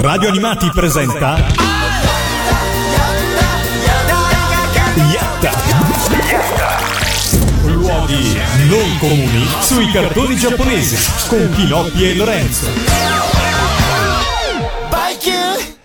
[0.00, 1.36] Radio Animati presenta
[5.12, 5.52] Yatta.
[7.64, 10.96] Luoghi non comuni sui cartoni giapponesi
[11.28, 13.37] con Pinocchio e Lorenzo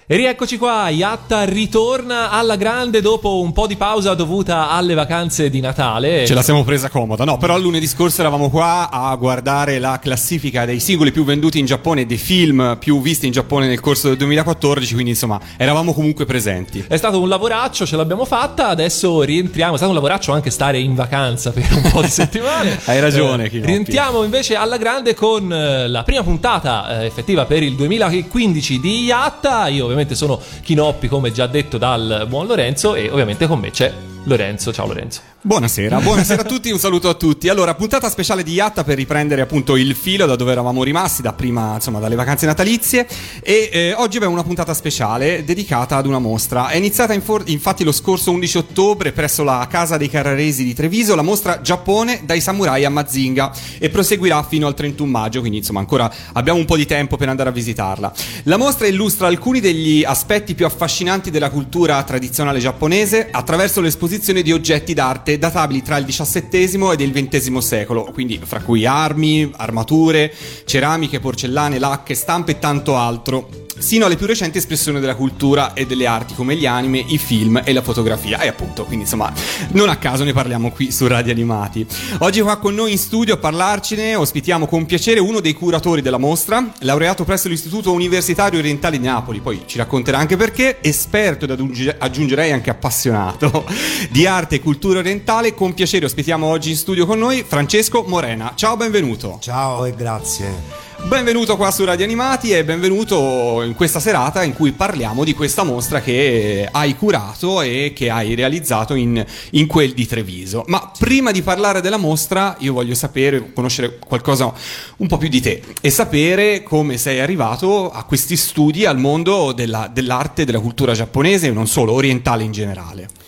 [0.06, 5.50] E rieccoci qua, Yatta ritorna alla grande dopo un po' di pausa dovuta alle vacanze
[5.50, 6.28] di Natale.
[6.28, 7.38] Ce la siamo presa comoda, no?
[7.38, 12.02] Però lunedì scorso eravamo qua a guardare la classifica dei singoli più venduti in Giappone
[12.02, 16.26] e dei film più visti in Giappone nel corso del 2014, quindi insomma eravamo comunque
[16.26, 16.84] presenti.
[16.86, 19.76] È stato un lavoraccio, ce l'abbiamo fatta, adesso rientriamo.
[19.76, 22.78] È stato un lavoraccio anche stare in vacanza per un po' di settimane.
[22.84, 27.64] Hai ragione, eh, Rientriamo invece alla grande con eh, la prima puntata eh, effettiva per
[27.64, 29.68] il 2015 di Yatta.
[29.70, 33.72] Io ovviamente ovviamente sono Chinoppi come già detto dal buon Lorenzo e ovviamente con me
[33.72, 35.34] c'è Lorenzo, ciao Lorenzo.
[35.46, 37.50] Buonasera, buonasera a tutti, un saluto a tutti.
[37.50, 41.34] Allora, puntata speciale di Yatta per riprendere appunto il filo da dove eravamo rimasti, da
[41.34, 43.06] prima, insomma, dalle vacanze natalizie.
[43.42, 46.70] E eh, oggi abbiamo una puntata speciale dedicata ad una mostra.
[46.70, 51.14] È iniziata infor- infatti lo scorso 11 ottobre presso la Casa dei Carraresi di Treviso,
[51.14, 55.82] la mostra Giappone dai samurai a Mazinga e proseguirà fino al 31 maggio, quindi insomma
[55.82, 58.14] ancora abbiamo un po' di tempo per andare a visitarla.
[58.44, 64.44] La mostra illustra alcuni degli aspetti più affascinanti della cultura tradizionale giapponese attraverso l'esposizione esposizione
[64.44, 69.52] di oggetti d'arte databili tra il XVII ed il XX secolo, quindi fra cui armi,
[69.56, 70.32] armature,
[70.66, 75.86] ceramiche, porcellane, lacche, stampe e tanto altro sino alle più recenti espressioni della cultura e
[75.86, 78.40] delle arti come gli anime, i film e la fotografia.
[78.40, 79.32] E appunto, quindi insomma,
[79.72, 81.86] non a caso ne parliamo qui su Radio Animati.
[82.20, 86.18] Oggi qua con noi in studio a parlarcene ospitiamo con piacere uno dei curatori della
[86.18, 91.96] mostra, laureato presso l'Istituto Universitario Orientale di Napoli, poi ci racconterà anche perché, esperto ed
[91.98, 93.66] aggiungerei anche appassionato
[94.10, 95.54] di arte e cultura orientale.
[95.54, 98.54] Con piacere ospitiamo oggi in studio con noi Francesco Morena.
[98.56, 99.38] Ciao, benvenuto.
[99.42, 100.93] Ciao e grazie.
[101.02, 105.64] Benvenuto qua su Radio Animati e benvenuto in questa serata in cui parliamo di questa
[105.64, 110.64] mostra che hai curato e che hai realizzato in, in, quel di Treviso.
[110.68, 114.54] Ma prima di parlare della mostra io voglio sapere, conoscere qualcosa
[114.98, 119.52] un po' più di te e sapere come sei arrivato a questi studi al mondo
[119.52, 123.23] della, dell'arte e della cultura giapponese e non solo, orientale in generale.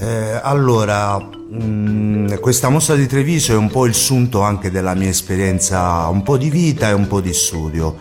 [0.00, 4.94] Eh, allora, mh, mm, questa mostra di Treviso è un po' il sunto anche della
[4.94, 7.96] mia esperienza, un po' di vita e un po' di studio.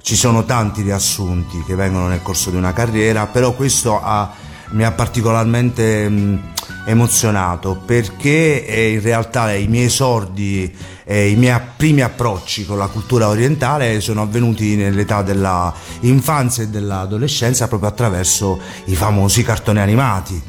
[0.00, 4.32] Ci sono tanti riassunti che vengono nel corso di una carriera, però questo ha,
[4.70, 6.36] mi ha particolarmente mh, mm,
[6.86, 10.74] emozionato perché in realtà i miei esordi
[11.04, 17.68] e i miei primi approcci con la cultura orientale sono avvenuti nell'età dell'infanzia e dell'adolescenza
[17.68, 20.42] proprio attraverso i famosi cartoni animati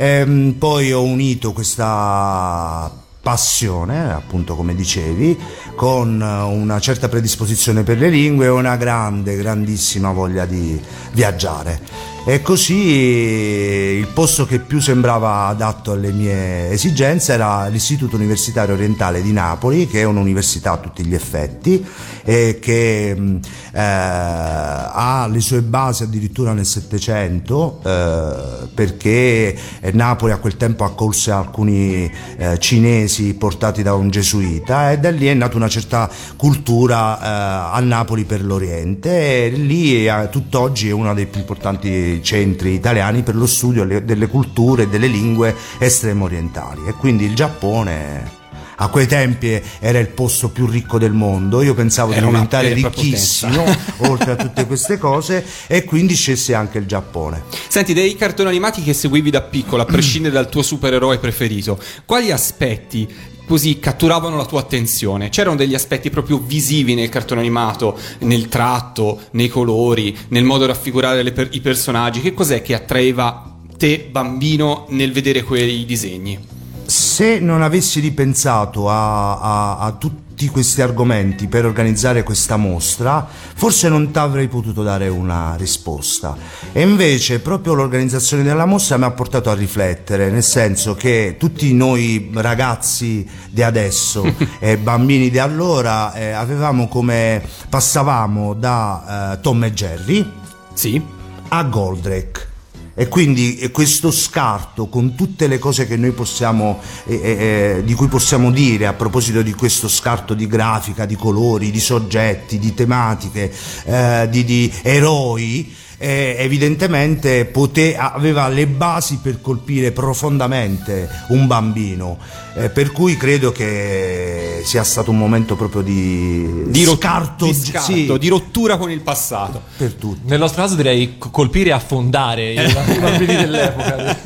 [0.00, 2.88] Ehm, poi ho unito questa
[3.20, 5.36] passione, appunto come dicevi,
[5.74, 10.80] con una certa predisposizione per le lingue e una grande, grandissima voglia di
[11.12, 11.80] viaggiare.
[12.28, 19.22] E così il posto che più sembrava adatto alle mie esigenze era l'Istituto Universitario Orientale
[19.22, 21.82] di Napoli, che è un'università a tutti gli effetti
[22.22, 23.40] e che eh,
[23.72, 29.56] ha le sue basi addirittura nel Settecento, eh, perché
[29.92, 35.28] Napoli a quel tempo accolse alcuni eh, cinesi portati da un gesuita e da lì
[35.28, 39.46] è nata una certa cultura eh, a Napoli per l'Oriente.
[39.46, 44.26] E lì eh, tutt'oggi è uno dei più importanti centri italiani per lo studio delle
[44.26, 46.82] culture e delle lingue estremo orientali.
[46.86, 48.36] E quindi il Giappone
[48.80, 52.72] a quei tempi era il posto più ricco del mondo, io pensavo era di diventare
[52.72, 53.64] ricchissimo
[54.08, 57.42] oltre a tutte queste cose e quindi scelse anche il Giappone.
[57.66, 62.30] Senti, dei cartoni animati che seguivi da piccolo, a prescindere dal tuo supereroe preferito, quali
[62.30, 65.30] aspetti così catturavano la tua attenzione.
[65.30, 70.72] C'erano degli aspetti proprio visivi nel cartone animato, nel tratto, nei colori, nel modo di
[70.72, 72.20] raffigurare per- i personaggi.
[72.20, 76.38] Che cos'è che attraeva te, bambino, nel vedere quei disegni?
[76.84, 83.26] Se non avessi ripensato a, a, a tutti tutti questi argomenti per organizzare questa mostra,
[83.28, 86.36] forse non ti avrei potuto dare una risposta.
[86.70, 91.74] E invece proprio l'organizzazione della mostra mi ha portato a riflettere, nel senso che tutti
[91.74, 99.64] noi ragazzi di adesso e bambini di allora eh, avevamo come passavamo da eh, Tom
[99.64, 100.32] e Jerry
[100.72, 101.02] sì.
[101.48, 102.57] a Goldrake
[103.00, 108.08] e quindi questo scarto con tutte le cose che noi possiamo, eh, eh, di cui
[108.08, 113.52] possiamo dire a proposito di questo scarto di grafica, di colori, di soggetti, di tematiche,
[113.84, 122.18] eh, di, di eroi, eh, evidentemente pote- aveva le basi per colpire profondamente un bambino.
[122.54, 127.92] Eh, per cui credo che sia stato un momento proprio di, Di, scarto, di scarto,
[127.92, 129.62] sì, di rottura con il passato.
[129.76, 130.20] per tutti.
[130.24, 134.16] Nel nostro caso direi co- colpire e affondare i i bambini dell'epoca.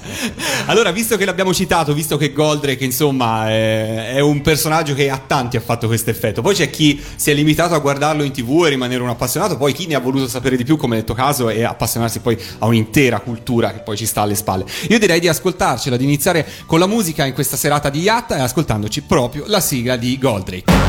[0.66, 5.20] Allora, visto che l'abbiamo citato, visto che Goldrake, insomma, è, è un personaggio che a
[5.26, 8.64] tanti ha fatto questo effetto, poi c'è chi si è limitato a guardarlo in tv
[8.66, 11.14] e rimanere un appassionato, poi chi ne ha voluto sapere di più, come nel tuo
[11.14, 14.65] caso, e appassionarsi poi a un'intera cultura che poi ci sta alle spalle.
[14.89, 18.41] Io direi di ascoltarcela, di iniziare con la musica in questa serata di Yatta e
[18.41, 20.87] ascoltandoci proprio la sigla di Goldrake.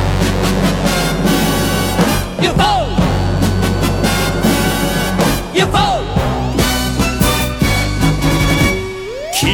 [9.41, 9.47] 切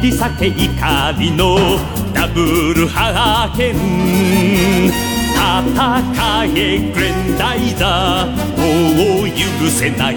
[0.00, 1.58] り裂け怒りの
[2.14, 2.40] ダブ
[2.74, 5.09] ルハーケン
[5.51, 10.15] 戦えグレンダイザーもう許せない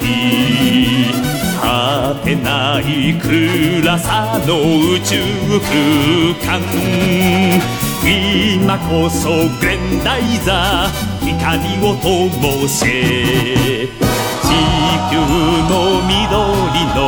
[1.61, 4.61] 果てない暗さの
[4.95, 5.19] 宇宙
[5.59, 6.63] 空間。
[8.05, 9.29] 今こそ
[9.59, 11.59] グレンダイザー光
[11.89, 12.93] を灯せ地
[15.11, 15.73] 球の
[16.07, 16.15] 緑
[16.95, 17.01] の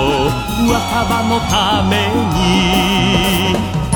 [0.72, 0.74] 若
[1.04, 1.94] 葉のため
[2.34, 3.54] に
[3.92, 3.94] た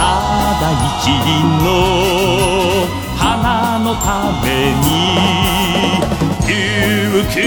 [0.60, 0.62] だ
[1.00, 1.28] 一輪
[1.64, 2.99] の
[3.42, 4.84] 花のために
[6.46, 7.40] 琉球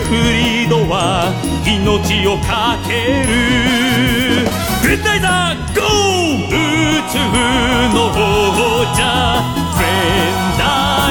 [0.00, 1.30] フリードは
[1.64, 4.48] 命をかける。
[4.82, 6.50] グレンダイザーゴー宇
[7.12, 7.18] 宙
[7.94, 8.98] の王者
[9.76, 10.62] フレンダ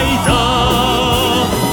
[0.04, 1.67] イザー。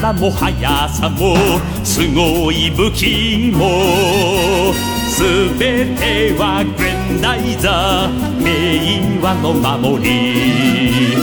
[0.00, 1.34] 力も速さも
[1.82, 4.72] すごい武器も。
[5.08, 5.22] す
[5.58, 11.16] べてはグレンダイザー平和の守り。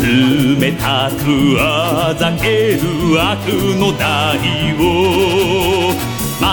[0.00, 2.82] 冷たくあざける
[3.18, 3.48] 悪
[3.80, 4.38] の代
[4.76, 5.94] を。
[6.38, 6.44] 負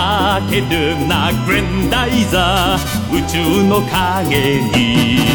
[0.50, 5.26] けるなグレンダイザー宇宙の影に。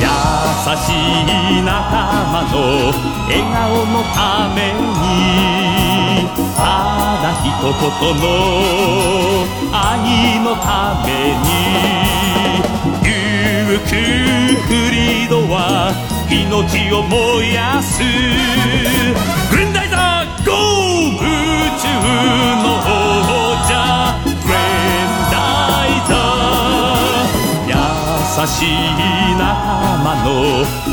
[0.00, 0.06] 優
[0.76, 1.72] しい仲
[2.30, 2.56] 間の
[3.26, 6.60] 笑顔の雨にた
[7.22, 7.72] だ一言
[8.20, 8.24] の
[9.72, 9.74] 愛
[10.40, 10.68] のた
[11.06, 11.08] め
[11.40, 11.48] に
[13.02, 13.08] 琉
[13.88, 13.92] 球
[14.60, 15.56] フリードは
[16.30, 18.02] 命を燃やす。
[19.50, 21.18] 軍隊だゴー宇
[21.80, 21.88] 宙
[22.62, 23.49] の王
[28.46, 28.68] しい
[29.36, 29.44] 仲
[30.04, 30.28] 間の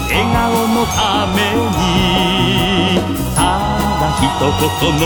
[0.08, 1.38] 笑顔のため
[1.72, 3.00] に
[3.36, 3.40] た
[4.00, 5.02] だ一言の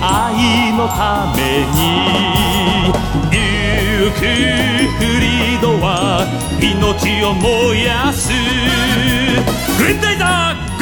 [0.00, 1.38] 愛のため
[1.74, 1.80] に
[3.30, 3.34] ゆ
[4.12, 5.86] くフリードは
[6.60, 8.32] 命を燃やす。
[9.78, 10.75] グレンダイザー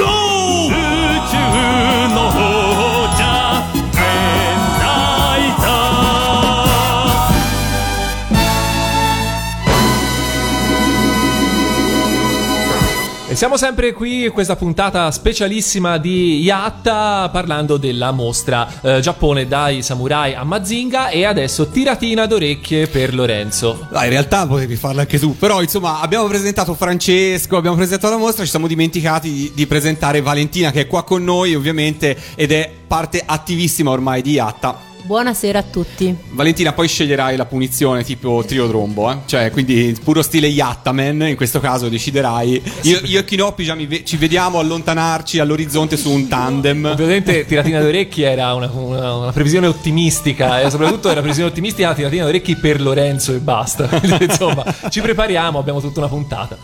[13.45, 19.83] siamo sempre qui in questa puntata specialissima di Yatta parlando della mostra eh, Giappone dai
[19.83, 23.87] samurai a Mazinga e adesso tiratina d'orecchie per Lorenzo.
[23.93, 28.19] Ah, in realtà potevi farlo anche tu, però insomma abbiamo presentato Francesco, abbiamo presentato la
[28.19, 32.51] mostra, ci siamo dimenticati di, di presentare Valentina che è qua con noi ovviamente ed
[32.51, 34.94] è parte attivissima ormai di Yatta.
[35.07, 36.17] Buonasera a tutti.
[36.31, 39.19] Valentina, poi sceglierai la punizione tipo trio trombo, eh?
[39.27, 41.29] cioè quindi puro stile Yattaman.
[41.29, 42.63] In questo caso deciderai.
[42.85, 46.87] Io, io e Kinoppi già ve- ci vediamo allontanarci all'orizzonte su un tandem.
[46.87, 51.93] Ovviamente tiratina d'orecchie era una, una- una previsione ottimistica e soprattutto era una previsione ottimistica
[51.93, 53.87] tiratina d'orecchie per Lorenzo e basta.
[54.21, 56.57] Insomma, ci prepariamo, abbiamo tutta una puntata.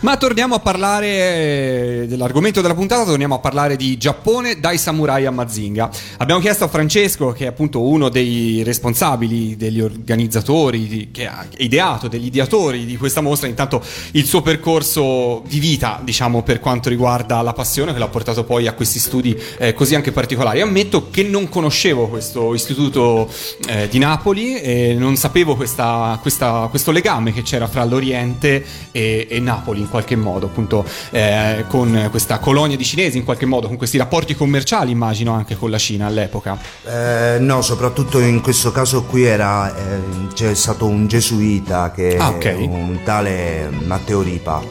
[0.00, 5.26] Ma torniamo a parlare eh, dell'argomento della puntata, torniamo a parlare di Giappone dai samurai
[5.26, 5.90] a Mazinga.
[6.18, 12.08] Abbiamo chiesto a Francesco, che è appunto uno dei responsabili, degli organizzatori, che ha ideato,
[12.08, 13.82] degli ideatori di questa mostra, intanto
[14.12, 18.66] il suo percorso di vita, diciamo, per quanto riguarda la passione che l'ha portato poi
[18.66, 20.60] a questi studi eh, così anche particolari.
[20.60, 23.28] Ammetto che non conoscevo questo istituto
[23.68, 29.26] eh, di Napoli e non sapevo questa- questa- questo legame che c'era fra l'Oriente e,
[29.28, 33.66] e Napoli in qualche modo, appunto eh, con questa colonia di cinesi in qualche modo,
[33.66, 36.58] con questi rapporti commerciali immagino anche con la Cina all'epoca.
[36.84, 40.00] Eh, no, soprattutto in questo caso qui era, eh,
[40.32, 42.56] c'è stato un gesuita che Ah, è ok.
[42.66, 44.62] un tale Matteo Ripa,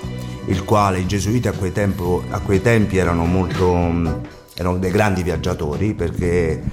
[0.47, 4.07] il quale i gesuiti a quei, tempo- a quei tempi erano molto mm,
[4.55, 6.63] erano dei grandi viaggiatori perché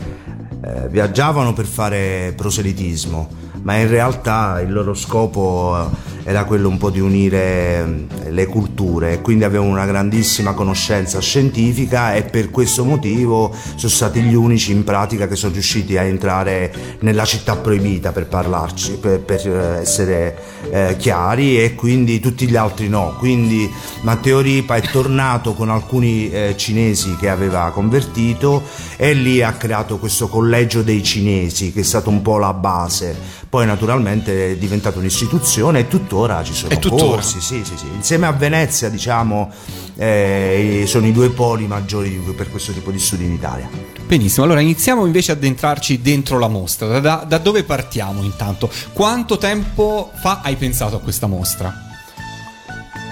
[0.65, 3.29] eh, viaggiavano per fare proselitismo,
[3.65, 8.47] ma in realtà il loro scopo eh, era quello un po' di unire eh, le
[8.47, 14.35] culture e quindi avevano una grandissima conoscenza scientifica e per questo motivo sono stati gli
[14.35, 19.47] unici in pratica che sono riusciti a entrare nella città proibita per parlarci, per, per
[19.47, 20.37] eh, essere
[20.71, 23.17] eh, chiari e quindi tutti gli altri no.
[23.19, 23.71] Quindi
[24.03, 28.63] Matteo Ripa è tornato con alcuni eh, cinesi che aveva convertito
[28.97, 33.43] e lì ha creato questo collegio dei cinesi che è stato un po' la base.
[33.55, 37.05] Poi naturalmente è diventata un'istituzione e tuttora ci sono tuttora?
[37.05, 37.87] corsi, sì, sì, sì.
[37.87, 39.49] Insieme a Venezia, diciamo,
[39.95, 43.71] eh, sono i due poli maggiori per questo tipo di studi in Italia.
[44.05, 46.99] Benissimo, allora iniziamo invece ad entrarci dentro la mostra.
[46.99, 48.69] Da, da dove partiamo intanto?
[48.93, 51.73] Quanto tempo fa hai pensato a questa mostra?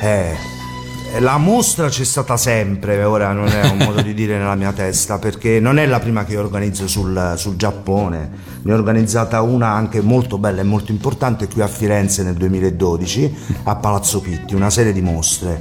[0.01, 0.37] Eh,
[1.21, 5.19] la mostra c'è stata sempre, ora non è un modo di dire nella mia testa,
[5.19, 8.31] perché non è la prima che organizzo sul, sul Giappone,
[8.63, 13.35] ne ho organizzata una anche molto bella e molto importante qui a Firenze nel 2012,
[13.65, 15.61] a Palazzo Pitti, una serie di mostre.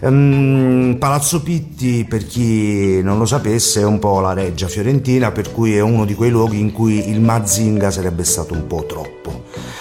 [0.00, 5.52] Ehm, Palazzo Pitti, per chi non lo sapesse, è un po' la reggia fiorentina, per
[5.52, 9.37] cui è uno di quei luoghi in cui il Mazinga sarebbe stato un po' troppo.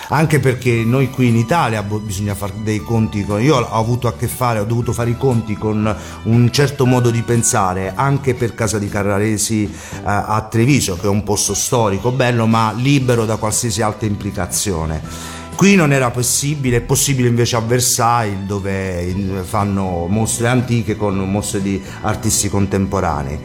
[0.10, 3.42] Anche perché noi qui in Italia bisogna fare dei conti con.
[3.42, 7.10] Io ho avuto a che fare, ho dovuto fare i conti con un certo modo
[7.10, 12.12] di pensare, anche per Casa di Carraresi eh, a Treviso, che è un posto storico
[12.12, 15.02] bello, ma libero da qualsiasi altra implicazione.
[15.58, 21.62] Qui non era possibile, è possibile invece a Versailles dove fanno mostre antiche con mostre
[21.62, 23.40] di artisti contemporanei.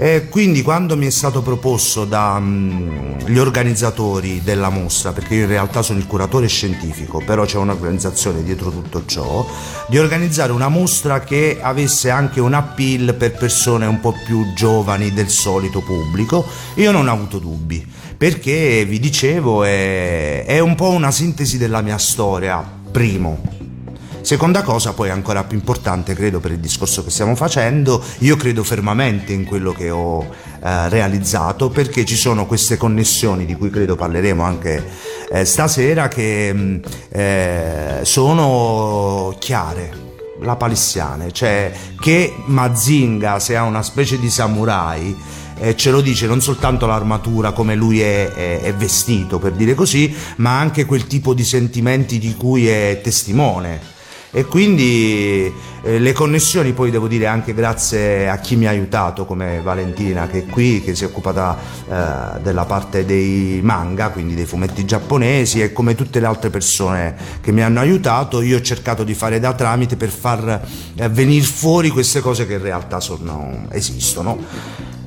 [0.00, 5.82] E quindi quando mi è stato proposto dagli organizzatori della mostra, perché io in realtà
[5.82, 9.44] sono il curatore scientifico, però c'è un'organizzazione dietro tutto ciò,
[9.88, 15.12] di organizzare una mostra che avesse anche un appeal per persone un po' più giovani
[15.12, 17.84] del solito pubblico, io non ho avuto dubbi,
[18.16, 23.67] perché vi dicevo è, è un po' una sintesi della mia storia, primo.
[24.28, 28.62] Seconda cosa, poi ancora più importante, credo per il discorso che stiamo facendo, io credo
[28.62, 33.96] fermamente in quello che ho eh, realizzato perché ci sono queste connessioni di cui credo
[33.96, 34.86] parleremo anche
[35.32, 39.92] eh, stasera che mh, eh, sono chiare.
[40.42, 45.16] La palissiane, cioè che Mazinga sia una specie di samurai
[45.58, 49.72] eh, ce lo dice non soltanto l'armatura come lui è, è- è vestito per dire
[49.72, 53.96] così, ma anche quel tipo di sentimenti di cui è testimone.
[54.30, 55.50] E quindi
[55.82, 60.26] eh, le connessioni poi devo dire anche grazie a chi mi ha aiutato come Valentina
[60.26, 61.56] che è qui, che si è occupata
[61.88, 67.16] eh, della parte dei manga, quindi dei fumetti giapponesi e come tutte le altre persone
[67.40, 71.46] che mi hanno aiutato, io ho cercato di fare da tramite per far eh, venire
[71.46, 74.36] fuori queste cose che in realtà sono, esistono.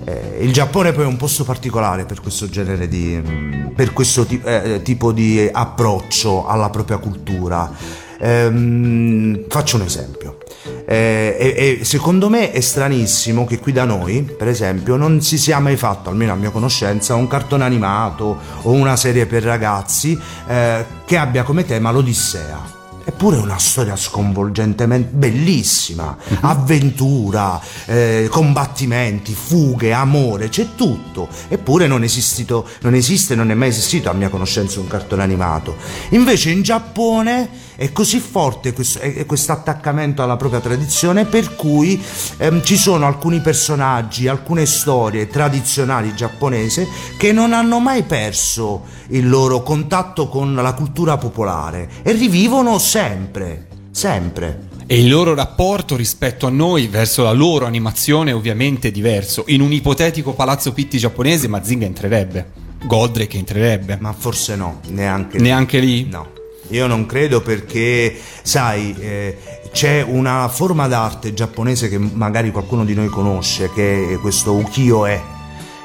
[0.03, 4.41] Eh, il Giappone poi è un posto particolare per questo genere di per questo ti-
[4.43, 8.09] eh, tipo di approccio alla propria cultura.
[8.21, 10.37] Ehm, faccio un esempio.
[10.85, 15.37] Eh, e- e secondo me è stranissimo che qui da noi, per esempio, non si
[15.37, 20.19] sia mai fatto, almeno a mia conoscenza, un cartone animato o una serie per ragazzi
[20.47, 22.79] eh, che abbia come tema l'Odissea.
[23.03, 31.27] Eppure è una storia sconvolgentemente bellissima, avventura, eh, combattimenti, fughe, amore, c'è tutto.
[31.47, 35.75] Eppure non, esistito, non esiste, non è mai esistito a mia conoscenza un cartone animato.
[36.09, 37.49] Invece in Giappone
[37.81, 42.00] è così forte questo, attaccamento alla propria tradizione per cui
[42.38, 49.27] ehm, ci sono alcuni personaggi, alcune storie tradizionali giapponesi che non hanno mai perso il
[49.27, 54.67] loro contatto con la cultura popolare e rivivono sempre, sempre.
[54.85, 59.45] E il loro rapporto rispetto a noi verso la loro animazione è ovviamente diverso.
[59.47, 62.51] In un ipotetico palazzo Pitti giapponese Mazinga entrerebbe.
[62.83, 63.97] Goldrake entrerebbe.
[64.00, 66.07] Ma forse no, neanche Neanche lì?
[66.07, 66.39] No,
[66.71, 69.37] io non credo perché, sai, eh,
[69.71, 75.21] c'è una forma d'arte giapponese che magari qualcuno di noi conosce, che è questo ukiyo-e.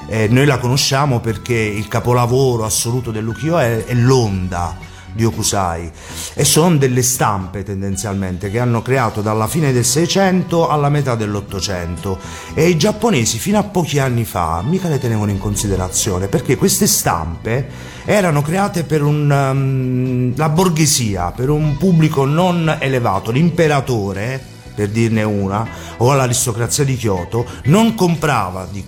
[0.08, 4.85] Eh, noi la conosciamo perché il capolavoro assoluto dell'ukiyo-e è l'onda
[5.16, 5.90] di Okusai.
[6.35, 12.18] E sono delle stampe tendenzialmente che hanno creato dalla fine del 600 alla metà dell'Ottocento.
[12.54, 16.87] E i giapponesi fino a pochi anni fa mica le tenevano in considerazione perché queste
[16.87, 24.90] stampe erano create per un, um, la borghesia, per un pubblico non elevato, l'imperatore per
[24.90, 25.66] dirne una,
[25.97, 28.85] o all'aristocrazia di Kyoto, non comprava di-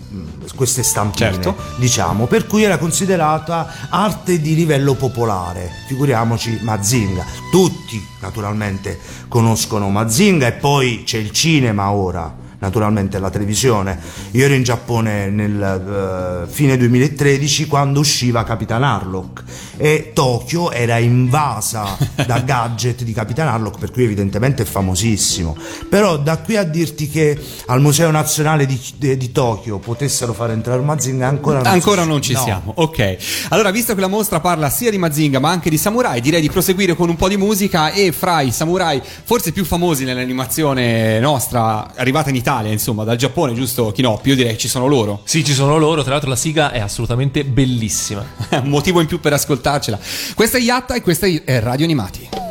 [0.54, 1.57] queste stampine, Certo.
[1.76, 5.71] diciamo, per cui era considerata arte di livello popolare.
[5.88, 7.25] Figuriamoci Mazinga.
[7.50, 12.47] Tutti, naturalmente, conoscono Mazinga e poi c'è il cinema ora.
[12.58, 13.98] Naturalmente la televisione.
[14.32, 19.42] Io ero in Giappone nel eh, fine 2013 quando usciva Capitan Harlock
[19.76, 21.96] e Tokyo era invasa
[22.26, 25.56] da gadget di Capitan Harlock per cui evidentemente è famosissimo.
[25.88, 30.50] Però da qui a dirti che al Museo Nazionale di, di, di Tokyo potessero far
[30.50, 32.42] entrare Mazinga ancora non Ancora si- non ci no.
[32.42, 33.16] siamo, ok.
[33.50, 36.50] Allora, visto che la mostra parla sia di Mazinga ma anche di samurai, direi di
[36.50, 41.94] proseguire con un po' di musica e fra i samurai forse più famosi nell'animazione nostra,
[41.94, 44.30] arrivata in Italia, insomma, dal Giappone, giusto Kinoppi?
[44.30, 45.20] Io direi che ci sono loro.
[45.24, 48.24] Sì, ci sono loro, tra l'altro la sigla è assolutamente bellissima.
[48.50, 49.98] Un motivo in più per ascoltarcela.
[50.34, 52.47] Questa è Yatta e questa è Radio Animati.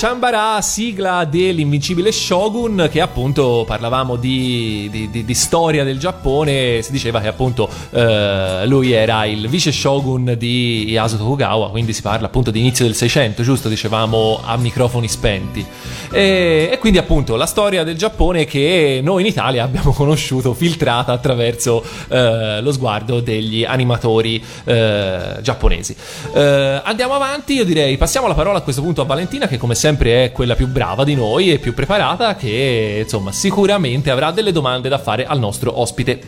[0.00, 6.80] The Chambara, sigla dell'invincibile Shogun, che appunto parlavamo di, di- di- di storia del Giappone,
[6.80, 12.00] si diceva che appunto eh, lui era il vice shogun di Ieyasu Tokugawa, quindi si
[12.00, 13.68] parla appunto di inizio del 600, giusto?
[13.68, 15.66] Dicevamo a microfoni spenti.
[16.10, 21.12] E, e quindi appunto la storia del Giappone che noi in Italia abbiamo conosciuto filtrata
[21.12, 25.94] attraverso eh, lo sguardo degli animatori eh, giapponesi.
[26.32, 29.74] Eh, andiamo avanti, io direi passiamo la parola a questo punto a Valentina che come
[29.74, 34.52] sempre è quella più brava di noi e più preparata che insomma sicuramente avrà delle
[34.52, 36.20] domande da fare al nostro ospite.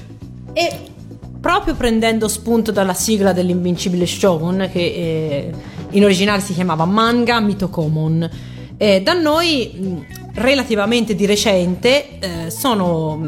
[0.53, 0.79] E
[1.41, 5.51] proprio prendendo spunto dalla sigla dell'invincibile Shogun, che eh,
[5.91, 8.31] in originale si chiamava Manga Mitokomon,
[8.77, 13.21] eh, da noi mh, relativamente di recente eh, sono,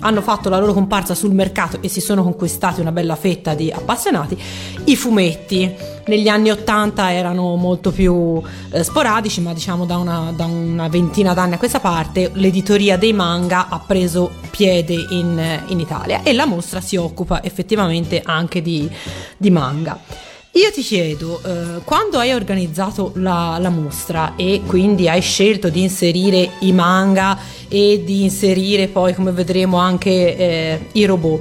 [0.00, 3.70] hanno fatto la loro comparsa sul mercato e si sono conquistati una bella fetta di
[3.70, 4.36] appassionati,
[4.84, 5.72] i fumetti.
[6.06, 8.42] Negli anni 80 erano molto più
[8.72, 13.12] eh, sporadici, ma diciamo da una, da una ventina d'anni a questa parte l'editoria dei
[13.12, 18.90] manga ha preso piede in, in Italia e la mostra si occupa effettivamente anche di,
[19.36, 20.28] di manga.
[20.54, 25.82] Io ti chiedo, eh, quando hai organizzato la, la mostra e quindi hai scelto di
[25.82, 31.40] inserire i manga e di inserire poi, come vedremo, anche eh, i robot,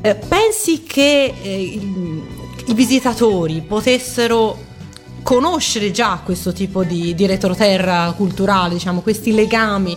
[0.00, 4.58] eh, pensi che eh, i, visitatori potessero
[5.22, 9.96] conoscere già questo tipo di, di retroterra culturale, diciamo, questi legami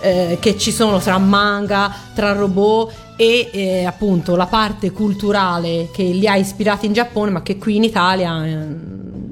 [0.00, 6.04] eh, che ci sono tra manga, tra robot e eh, appunto la parte culturale che
[6.04, 8.56] li ha ispirati in Giappone ma che qui in Italia eh,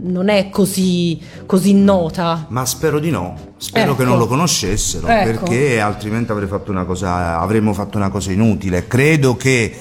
[0.03, 2.47] non è così, così nota.
[2.49, 3.97] Ma spero di no, spero Ecco.
[3.99, 5.45] che non lo conoscessero, Ecco.
[5.45, 8.89] perché altrimenti avrei fatto una cosa, avremmo fatto una cosa inutile.
[8.89, 9.73] Credo che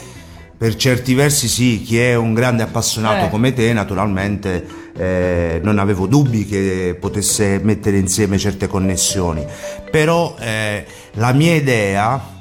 [0.56, 3.30] per certi versi sì, chi è un grande appassionato Eh.
[3.30, 4.65] come te, naturalmente
[4.96, 9.44] eh, non avevo dubbi che potesse mettere insieme certe connessioni.
[9.89, 12.35] Però eh, la mia idea,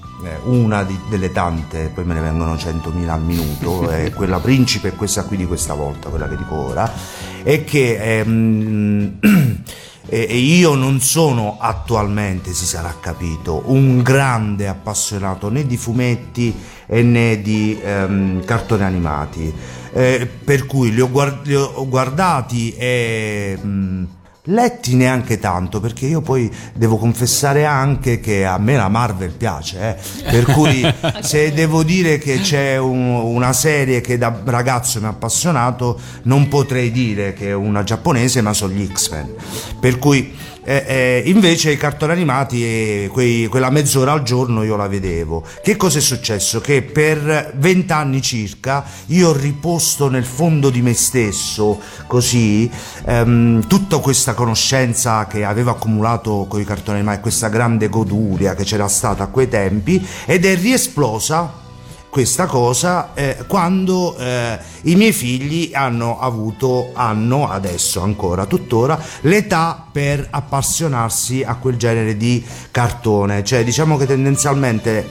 [0.45, 4.93] una di- delle tante, poi me ne vengono 100.000 al minuto, è quella principe e
[4.93, 6.91] questa qui di questa volta, quella che dico ora,
[7.43, 9.19] è che ehm,
[10.07, 16.55] e io non sono attualmente, si sarà capito, un grande appassionato né di fumetti
[16.87, 19.53] né di ehm, cartoni animati,
[19.97, 24.05] Eh, per cui li ho, guard- li ho guardati e mh,
[24.49, 29.97] letti neanche tanto, perché io poi devo confessare anche che a me la Marvel piace,
[29.97, 30.23] eh.
[30.31, 30.85] per cui
[31.23, 36.49] se devo dire che c'è un- una serie che da ragazzo mi ha appassionato, non
[36.49, 39.33] potrei dire che è una giapponese, ma sono gli X-Men.
[39.81, 44.77] Per cui eh, eh, invece i cartoni animati, eh, quei- quella mezz'ora al giorno io
[44.77, 45.45] la vedevo.
[45.63, 46.61] Che cosa è successo?
[46.61, 52.71] Che per vent'anni circa io ho riposto nel fondo di me stesso, così,
[53.07, 58.65] ehm, tutta questa conoscenza che avevo accumulato con i cartoni animati, questa grande goduria che
[58.65, 61.63] c'era stata a quei tempi, ed è riesplosa
[62.15, 69.85] questa cosa eh, quando eh, i miei figli hanno avuto, hanno adesso ancora tuttora, l'età
[69.91, 73.43] per appassionarsi a quel genere di cartone.
[73.43, 75.05] Cioè diciamo che tendenzialmente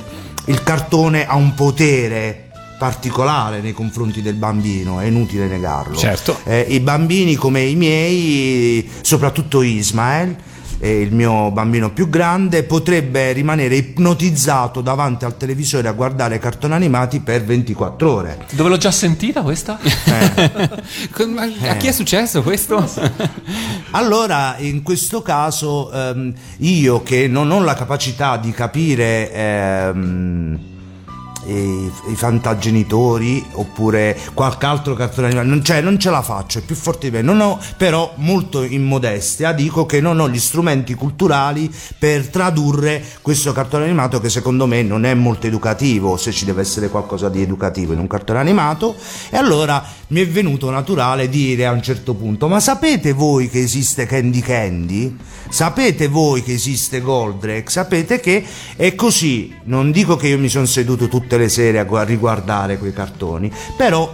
[0.46, 5.98] il cartone ha un potere particolare nei confronti del bambino, è inutile negarlo.
[5.98, 6.38] Certo.
[6.46, 10.38] Eh, I bambini come i miei, soprattutto Ismael,
[10.84, 16.74] eh, il mio bambino più grande, potrebbe rimanere ipnotizzato davanti al televisore a guardare cartoni
[16.74, 18.46] animati per 24 ore.
[18.52, 19.80] Dove l'ho già sentita questa?
[21.28, 22.84] Ma A chi è successo questo?
[23.96, 30.60] Allora, in questo caso, ehm, io che non ho la capacità di capire ehm,
[31.46, 36.62] i, i fantagenitori oppure qualche altro cartone animato, non, cioè, non ce la faccio, è
[36.62, 37.22] più forte di me.
[37.22, 43.04] Non ho, però, molto in modestia, dico che non ho gli strumenti culturali per tradurre
[43.22, 47.30] questo cartone animato che secondo me non è molto educativo, se ci deve essere qualcosa
[47.30, 48.96] di educativo in un cartone animato.
[49.30, 53.60] E allora mi è venuto naturale dire a un certo punto: Ma sapete voi che
[53.60, 55.18] esiste Candy Candy?
[55.50, 57.70] Sapete voi che esiste Goldrake?
[57.70, 58.44] Sapete che
[58.76, 59.54] è così.
[59.66, 63.52] Non dico che io mi sono seduto tutte le sere a gu- riguardare quei cartoni,
[63.78, 64.12] però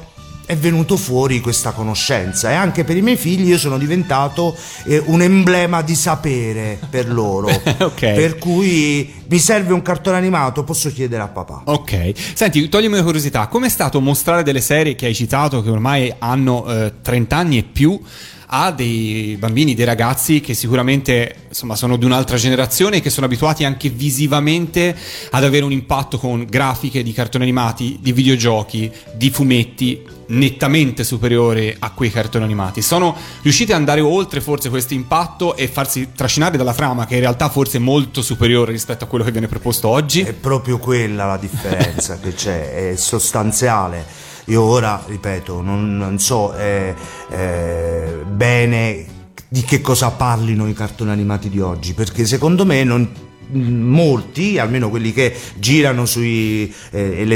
[0.49, 4.97] è venuto fuori questa conoscenza e anche per i miei figli io sono diventato eh,
[5.05, 7.47] un emblema di sapere per loro.
[7.89, 8.13] Ok.
[8.13, 11.61] Per cui mi serve un cartone animato, posso chiedere a papà.
[11.65, 16.13] Ok, senti, toglimi una curiosità, com'è stato mostrare delle serie che hai citato che ormai
[16.17, 17.99] hanno eh, 30 anni e più
[18.47, 23.27] a dei bambini, dei ragazzi che sicuramente insomma sono di un'altra generazione e che sono
[23.27, 24.95] abituati anche visivamente
[25.31, 31.75] ad avere un impatto con grafiche di cartoni animati, di videogiochi, di fumetti nettamente superiore
[31.77, 32.81] a quei cartoni animati.
[32.81, 37.21] Sono riusciti ad andare oltre forse questo impatto e farsi trascinare dalla trama che in
[37.21, 40.21] realtà forse è molto superiore rispetto a quello che viene proposto oggi?
[40.21, 44.05] È proprio quella la differenza che c'è, è sostanziale.
[44.45, 46.95] Io ora, ripeto, non, non so eh,
[47.29, 49.05] eh, bene
[49.47, 53.09] di che cosa parlino i cartoni animati di oggi, perché secondo me non,
[53.51, 56.69] molti, almeno quelli che girano sulle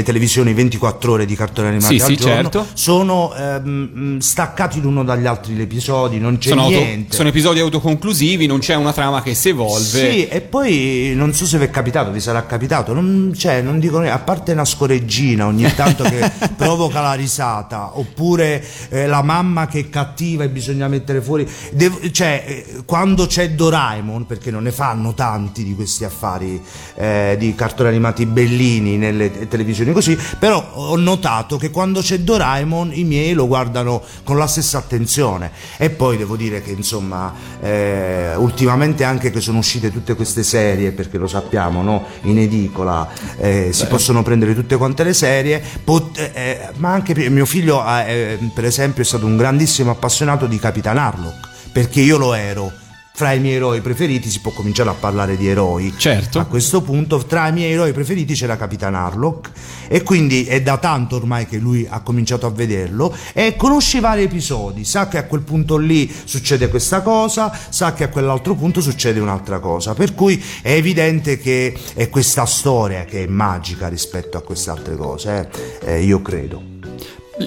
[0.02, 2.66] televisioni 24 ore di cartoni animati Sì, al sì, giorno, certo.
[2.74, 7.14] sono ehm, staccati l'uno dagli altri gli episodi, non c'è Sono, auto- niente.
[7.16, 9.82] sono episodi autoconclusivi, non c'è una trama che si evolve.
[9.84, 13.78] Sì, e poi non so se vi è capitato, vi sarà capitato, non, cioè, non
[13.78, 19.66] dico a parte una scoreggina ogni tanto che provoca la risata, oppure eh, la mamma
[19.66, 24.62] che è cattiva e bisogna mettere fuori, Devo- cioè, eh, quando c'è Doraemon, perché non
[24.64, 26.62] ne fanno tanti di questi affari
[26.94, 32.20] eh, di cartoni animati bellini nelle te- televisioni così, però ho notato che quando c'è
[32.20, 35.50] Doraemon i miei lo guardano con la stessa attenzione.
[35.76, 40.92] E poi devo dire che insomma eh, ultimamente anche che sono uscite tutte queste serie
[40.92, 42.04] perché lo sappiamo no?
[42.22, 45.62] in edicola eh, si possono prendere tutte quante le serie.
[45.82, 50.58] Pot- eh, ma anche mio figlio eh, per esempio è stato un grandissimo appassionato di
[50.58, 52.72] Capitan Harlock perché io lo ero
[53.16, 56.40] fra i miei eroi preferiti si può cominciare a parlare di eroi Certo.
[56.40, 59.52] a questo punto tra i miei eroi preferiti c'era Capitan Harlock
[59.86, 64.00] e quindi è da tanto ormai che lui ha cominciato a vederlo e conosce i
[64.00, 68.56] vari episodi, sa che a quel punto lì succede questa cosa, sa che a quell'altro
[68.56, 73.86] punto succede un'altra cosa, per cui è evidente che è questa storia che è magica
[73.86, 75.48] rispetto a queste altre cose,
[75.82, 75.94] eh.
[75.94, 76.73] Eh, io credo.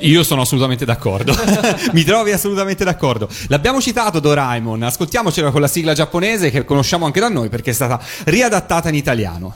[0.02, 1.36] Io sono assolutamente d'accordo.
[1.93, 3.30] Mi trovi assolutamente d'accordo.
[3.47, 7.73] L'abbiamo citato Doraemon, ascoltiamocela con la sigla giapponese che conosciamo anche da noi perché è
[7.73, 9.56] stata riadattata in italiano.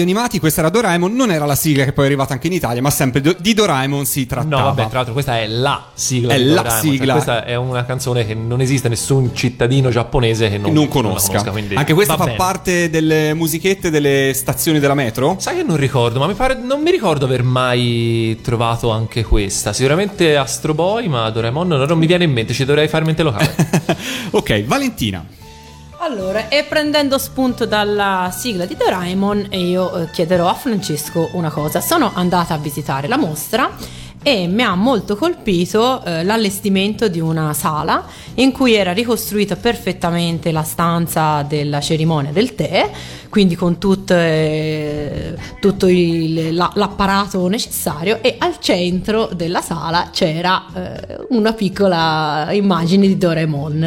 [0.00, 2.54] Radio Animati, questa era Doraemon, non era la sigla che poi è arrivata anche in
[2.54, 4.56] Italia, ma sempre do- di Doraemon si trattava.
[4.56, 7.12] No, vabbè, tra l'altro questa è la sigla È di la Doraemon, cioè sigla.
[7.12, 11.42] questa è una canzone che non esiste nessun cittadino giapponese che non, non conosca.
[11.50, 12.36] quindi Anche questa fa bene.
[12.36, 15.36] parte delle musichette delle stazioni della metro?
[15.38, 19.74] Sai che non ricordo, ma mi pare, non mi ricordo aver mai trovato anche questa.
[19.74, 23.22] Sicuramente Astro Boy, ma Doraemon non, non mi viene in mente, ci dovrei fare mente
[23.22, 23.54] locale.
[24.30, 25.26] ok, Valentina.
[26.48, 31.80] E prendendo spunto dalla sigla di Doraemon, io eh, chiederò a Francesco una cosa.
[31.80, 33.70] Sono andata a visitare la mostra
[34.22, 38.04] e mi ha molto colpito eh, l'allestimento di una sala
[38.34, 42.90] in cui era ricostruita perfettamente la stanza della cerimonia del tè,
[43.30, 50.64] quindi con tut- eh, tutto il- la- l'apparato necessario e al centro della sala c'era
[50.74, 53.82] eh, una piccola immagine di Doraemon.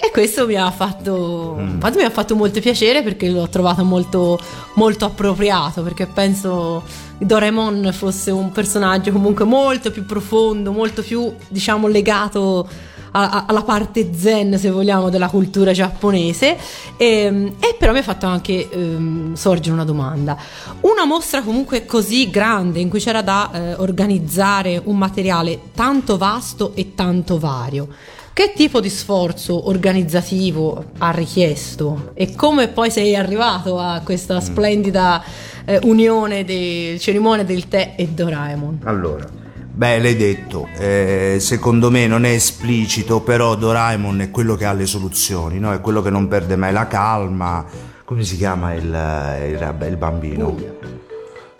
[0.00, 4.38] E questo mi ha fatto, infatti mi ha fatto molto piacere perché l'ho trovato molto,
[4.74, 6.82] molto appropriato perché penso
[7.18, 12.68] Doraemon fosse un personaggio comunque molto più profondo, molto più diciamo legato
[13.12, 16.58] a- a- alla parte zen se vogliamo della cultura giapponese.
[16.98, 20.36] E, e però mi ha fatto anche ehm, sorgere una domanda.
[20.80, 26.72] Una mostra comunque così grande in cui c'era da eh, organizzare un materiale tanto vasto
[26.74, 27.88] e tanto vario
[28.36, 35.24] che tipo di sforzo organizzativo ha richiesto e come poi sei arrivato a questa splendida
[35.64, 38.80] eh, unione di cerimonia del tè e Doraemon?
[38.84, 39.24] Allora,
[39.72, 44.74] beh, l'hai detto, eh, secondo me non è esplicito, però Doraemon è quello che ha
[44.74, 45.72] le soluzioni, no?
[45.72, 47.64] è quello che non perde mai la calma.
[48.04, 50.54] Come si chiama il, il- il bambino?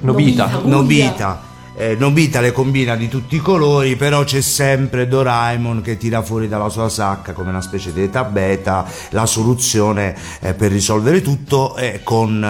[0.00, 0.60] Nobita.
[0.62, 1.45] Nobita.
[1.78, 6.48] Eh, Nobita le combina di tutti i colori, però c'è sempre Doraemon che tira fuori
[6.48, 11.76] dalla sua sacca come una specie di eta beta la soluzione eh, per risolvere tutto
[11.76, 12.40] eh, con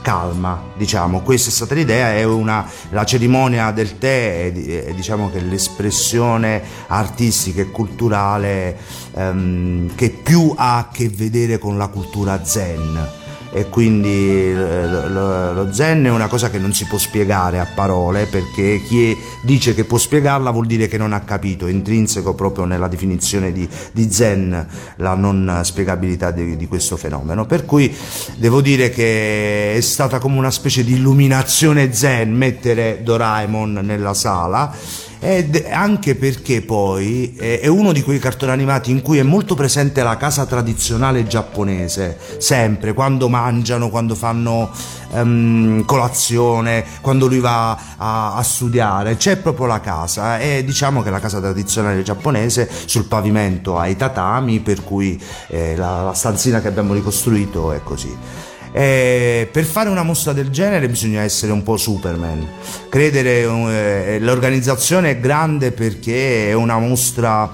[0.00, 1.20] calma, diciamo.
[1.20, 6.62] Questa è stata l'idea, è una, la cerimonia del tè è, è, diciamo che l'espressione
[6.86, 8.78] artistica e culturale
[9.14, 14.08] ehm, che più ha a che vedere con la cultura zen e quindi
[14.50, 19.16] eh, lo, zen è una cosa che non si può spiegare a parole perché chi
[19.42, 23.52] dice che può spiegarla vuol dire che non ha capito, è intrinseco proprio nella definizione
[23.52, 27.46] di, di zen la non spiegabilità di, di questo fenomeno.
[27.46, 27.94] Per cui
[28.36, 35.06] devo dire che è stata come una specie di illuminazione zen mettere Doraemon nella sala
[35.20, 39.54] ed anche perché poi eh, è uno di quei cartoni animati in cui è molto
[39.54, 44.70] presente la casa tradizionale giapponese, sempre, quando mangiano, quando fanno
[45.12, 51.10] ehm, colazione, quando lui va a, a studiare, c'è proprio la casa e diciamo che
[51.10, 56.60] la casa tradizionale giapponese sul pavimento ha i tatami, per cui eh, la, la stanzina
[56.60, 58.47] che abbiamo ricostruito è così.
[58.72, 62.46] Eh, per fare una mostra del genere bisogna essere un po' Superman.
[62.88, 67.50] Credere eh, l'organizzazione è grande perché è una mostra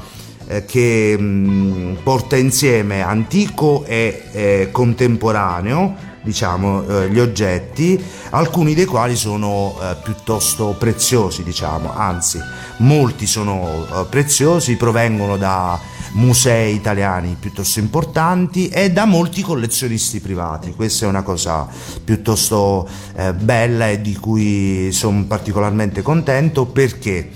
[0.46, 8.84] eh, che mh, porta insieme antico e eh, contemporaneo, diciamo, eh, gli oggetti, alcuni dei
[8.84, 12.38] quali sono eh, piuttosto preziosi, diciamo, anzi,
[12.78, 15.78] molti sono eh, preziosi, provengono da
[16.14, 20.72] musei italiani piuttosto importanti e da molti collezionisti privati.
[20.72, 21.66] Questa è una cosa
[22.04, 27.30] piuttosto eh, bella e di cui sono particolarmente contento perché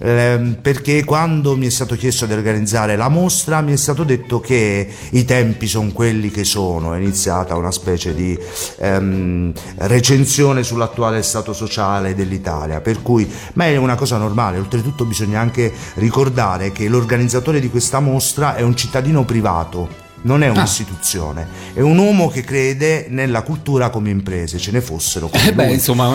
[0.00, 4.40] Ehm, perché quando mi è stato chiesto di organizzare la mostra mi è stato detto
[4.40, 8.36] che i tempi sono quelli che sono, è iniziata una specie di
[8.78, 15.40] ehm, recensione sull'attuale stato sociale dell'Italia, per cui ma è una cosa normale, oltretutto bisogna
[15.40, 20.03] anche ricordare che l'organizzatore di questa mostra è un cittadino privato.
[20.24, 25.28] Non è un'istituzione, è un uomo che crede nella cultura come imprese, ce ne fossero.
[25.28, 26.08] come Eh beh, insomma,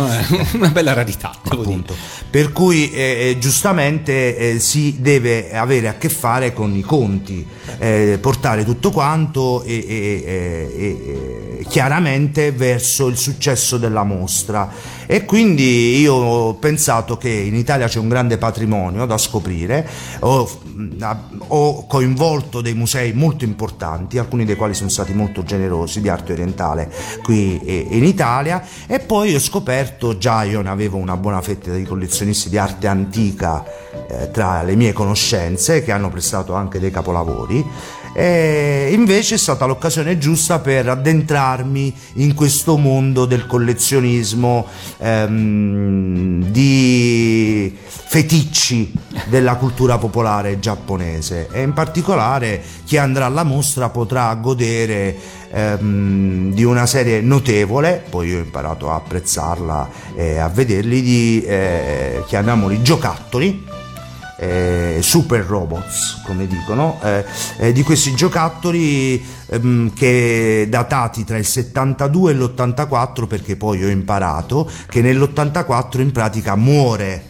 [0.54, 1.32] una bella rarità.
[1.48, 1.96] appunto.
[2.30, 7.46] Per cui eh, eh, giustamente eh, si deve avere a che fare con i conti,
[7.78, 10.24] eh, portare tutto quanto e- e-
[11.60, 14.98] e chiaramente verso il successo della mostra.
[15.06, 19.88] E quindi io ho pensato che in Italia c'è un grande patrimonio da scoprire,
[20.20, 20.60] ho,
[21.48, 26.34] ho coinvolto dei musei molto importanti, alcuni dei quali sono stati molto generosi di arte
[26.34, 26.92] orientale
[27.24, 31.72] qui eh, in Italia e poi ho scoperto, già io ne avevo una buona fetta
[31.72, 33.64] di collezionisti di arte antica
[34.08, 37.66] eh, tra le mie conoscenze che hanno prestato anche dei capolavori
[38.14, 44.68] e invece è stata l'occasione giusta per addentrarmi in questo mondo del collezionismo
[44.98, 47.78] ehm, di
[48.10, 48.92] feticci
[49.28, 51.48] della cultura popolare giapponese.
[51.52, 55.16] E in particolare chi andrà alla mostra potrà godere
[55.52, 61.44] ehm, di una serie notevole, poi io ho imparato a apprezzarla e a vederli, di
[61.44, 63.69] eh, chiamiamoli giocattoli
[64.40, 67.26] eh, super robots, come dicono, eh,
[67.58, 73.90] eh, di questi giocattoli ehm, che datati tra il 72 e l'84, perché poi ho
[73.90, 77.29] imparato che nell'84 in pratica muore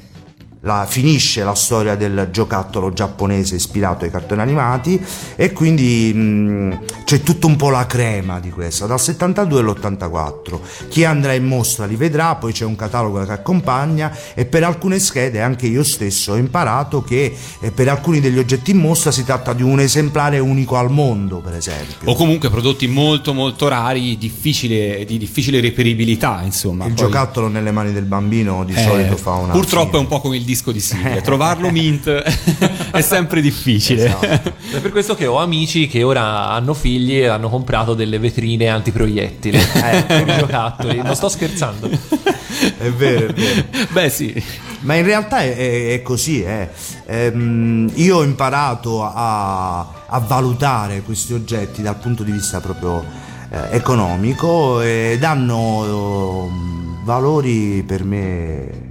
[0.61, 5.01] la- finisce la storia del giocattolo giapponese ispirato ai cartoni animati
[5.35, 10.59] e quindi mh, c'è tutto un po' la crema di questa, dal 72 all'84.
[10.89, 14.99] Chi andrà in mostra li vedrà, poi c'è un catalogo che accompagna e per alcune
[14.99, 19.23] schede anche io stesso ho imparato che eh, per alcuni degli oggetti in mostra si
[19.23, 22.11] tratta di un esemplare unico al mondo, per esempio.
[22.11, 26.85] O comunque prodotti molto molto rari, difficile- di difficile reperibilità, insomma.
[26.85, 29.97] Il Poi- giocattolo nelle mani del bambino di Eh, solito fa una Purtroppo fine.
[29.97, 32.07] è un po' come il disco di Silvia, trovarlo mint
[32.91, 34.05] è sempre difficile.
[34.05, 34.53] Esatto.
[34.71, 38.67] È per questo che ho amici che ora hanno figli e hanno comprato delle vetrine
[38.67, 40.25] antiproiettili Eh.
[40.39, 41.01] giocattoli.
[41.03, 41.87] Non sto scherzando.
[41.87, 43.63] È vero, è vero.
[43.91, 44.43] Beh sì,
[44.81, 46.41] Ma in realtà è, è- è così.
[46.41, 46.69] eh.
[47.05, 53.03] Ehm, io ho imparato a, a valutare questi oggetti dal punto di vista proprio
[53.51, 58.23] eh, economico ed hanno eh, valori per me
[58.69, 58.88] eh,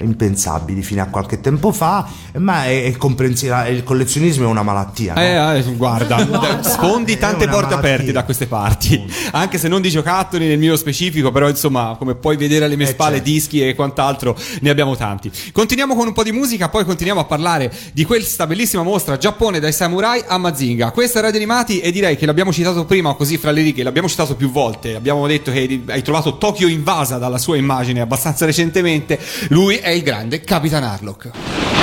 [0.00, 2.06] impensabili fino a qualche tempo fa,
[2.38, 3.70] ma è, è comprensibile.
[3.70, 5.14] Il collezionismo è una malattia.
[5.14, 5.20] no?
[5.20, 6.18] Eh, eh, guarda,
[6.62, 7.76] sfondi tante porte malattia.
[7.78, 12.14] aperte da queste parti, anche se non di giocattoli nel mio specifico, però insomma, come
[12.14, 13.30] puoi vedere alle mie Eh, spalle, certo.
[13.30, 15.30] dischi e quant'altro, ne abbiamo tanti.
[15.52, 19.58] Continuiamo con un po' di musica, poi continuiamo a parlare di questa bellissima mostra Giappone
[19.60, 20.90] dai samurai a Mazinga.
[20.92, 24.08] Questa è Radio Animati e direi che l'abbiamo citato prima, così fra le righe, l'abbiamo
[24.08, 24.94] citato più volte.
[24.94, 29.18] Abbiamo detto che hai trovato Tokyo invasa dalla sua immagine abbastanza recentemente.
[29.48, 31.79] Lui è il grande Capitan Harlock.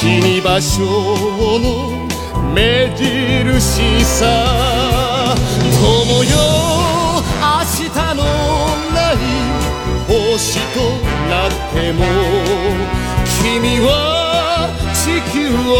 [0.00, 0.80] 死に場所
[1.60, 2.08] の
[2.54, 5.36] 目印さ。
[5.78, 6.30] 友よ。
[7.38, 8.24] 明日の
[8.94, 9.14] ない
[10.08, 10.80] 星と
[11.28, 12.00] なっても
[13.42, 13.90] 君は
[14.94, 15.36] 地球
[15.68, 15.70] を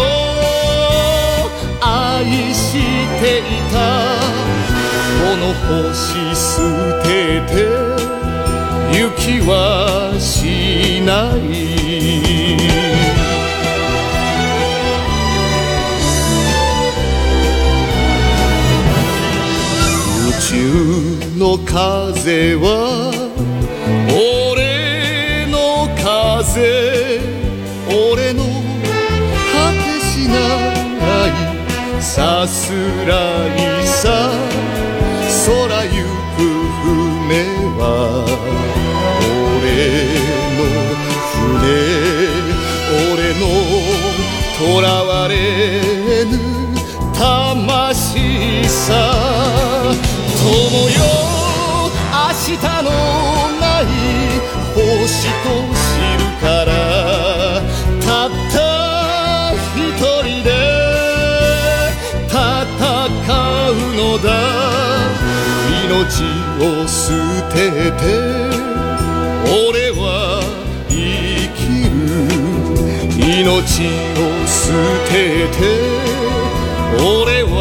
[1.80, 2.76] 愛し
[3.22, 3.40] てい
[3.72, 3.74] た。
[5.16, 5.96] この星
[6.36, 6.60] 捨
[7.04, 7.08] て
[7.48, 7.56] て
[9.00, 12.99] 行きはしない。
[20.42, 23.12] の風は
[24.10, 27.20] 俺の風
[27.86, 28.42] 俺の
[29.52, 30.32] 果てしな
[31.28, 32.72] いさす
[33.06, 33.12] ら
[33.54, 34.32] いさ
[35.44, 35.92] 空行
[36.36, 36.40] く
[36.84, 37.44] 船
[37.76, 37.84] は
[39.56, 39.68] 俺
[40.56, 40.60] の
[41.36, 41.60] 船
[43.12, 43.44] 俺の
[44.56, 44.60] 囚
[45.06, 45.32] われ
[46.24, 46.32] ぬ
[47.14, 49.59] 魂さ
[50.70, 50.94] 友よ。
[52.12, 52.88] 明日の
[53.58, 53.84] ない
[54.72, 54.78] 星
[55.42, 55.82] と知
[56.16, 56.70] るから
[58.00, 58.56] たった
[59.74, 59.78] 一
[60.22, 60.48] 人で
[62.28, 62.32] 戦
[63.68, 64.24] うのだ。
[65.84, 65.90] 命
[66.62, 66.94] を捨
[67.52, 67.54] て
[67.90, 68.02] て
[69.50, 70.04] 俺は
[70.88, 70.94] 生
[71.58, 71.60] き
[71.90, 71.92] る。
[73.18, 74.54] 命を捨
[75.08, 75.10] て
[75.50, 75.60] て
[76.96, 77.58] 俺は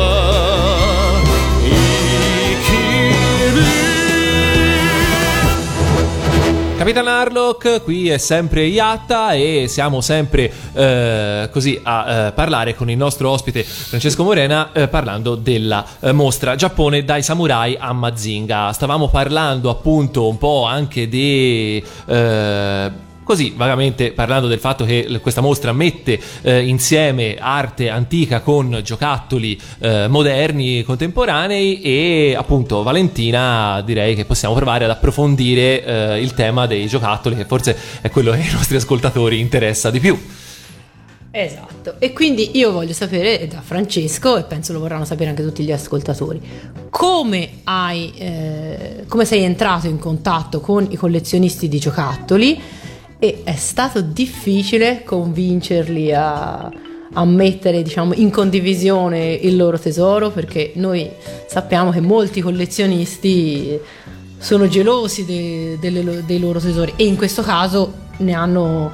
[6.89, 12.89] Capitan Harlock, qui è sempre Iatta e siamo sempre eh, così a eh, parlare con
[12.89, 18.73] il nostro ospite Francesco Morena eh, parlando della eh, mostra Giappone dai samurai a Mazinga.
[18.73, 21.83] Stavamo parlando appunto un po' anche di...
[23.29, 29.55] Così, vagamente parlando del fatto che questa mostra mette eh, insieme arte antica con giocattoli
[29.77, 36.65] eh, moderni, contemporanei e appunto Valentina direi che possiamo provare ad approfondire eh, il tema
[36.65, 40.19] dei giocattoli che forse è quello che ai nostri ascoltatori interessa di più.
[41.29, 45.63] Esatto, e quindi io voglio sapere da Francesco, e penso lo vorranno sapere anche tutti
[45.63, 46.41] gli ascoltatori,
[46.89, 52.87] come, hai, eh, come sei entrato in contatto con i collezionisti di giocattoli
[53.19, 56.71] e è stato difficile convincerli a,
[57.13, 61.09] a mettere diciamo, in condivisione il loro tesoro perché noi
[61.47, 63.77] sappiamo che molti collezionisti
[64.37, 68.91] sono gelosi de- delle lo- dei loro tesori e in questo caso ne hanno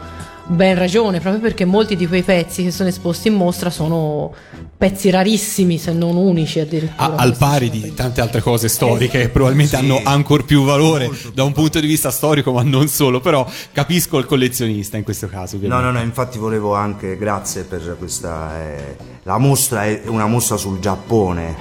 [0.48, 4.32] ben ragione proprio perché molti di quei pezzi che sono esposti in mostra sono
[4.78, 9.30] pezzi rarissimi se non unici addirittura A- al pari di tante altre cose storiche che
[9.30, 9.84] probabilmente Sì.
[9.84, 13.20] hanno ancora più valore da un punto di vista storico, ma non solo.
[13.22, 15.56] Però capisco il collezionista in questo caso.
[15.56, 15.86] No, ovviamente.
[15.86, 18.52] no, no, infatti volevo anche, grazie per questa...
[18.62, 21.56] eh, la mostra è una mostra sul Giappone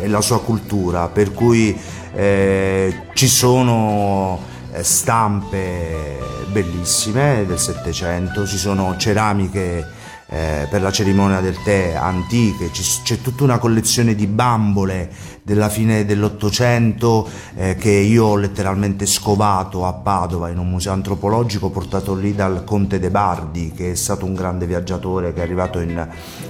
[0.00, 1.76] eh, e la sua cultura, per cui
[2.14, 6.18] eh, ci sono eh, stampe
[6.50, 9.86] bellissime del Settecento, ci sono ceramiche
[10.28, 15.10] eh, per la cerimonia del tè antiche, ci- c'è tutta una collezione di bambole
[15.46, 21.70] della fine dell'Ottocento eh, che io ho letteralmente scovato a Padova in un museo antropologico
[21.70, 25.78] portato lì dal conte De Bardi che è stato un grande viaggiatore che è arrivato
[25.78, 26.04] in,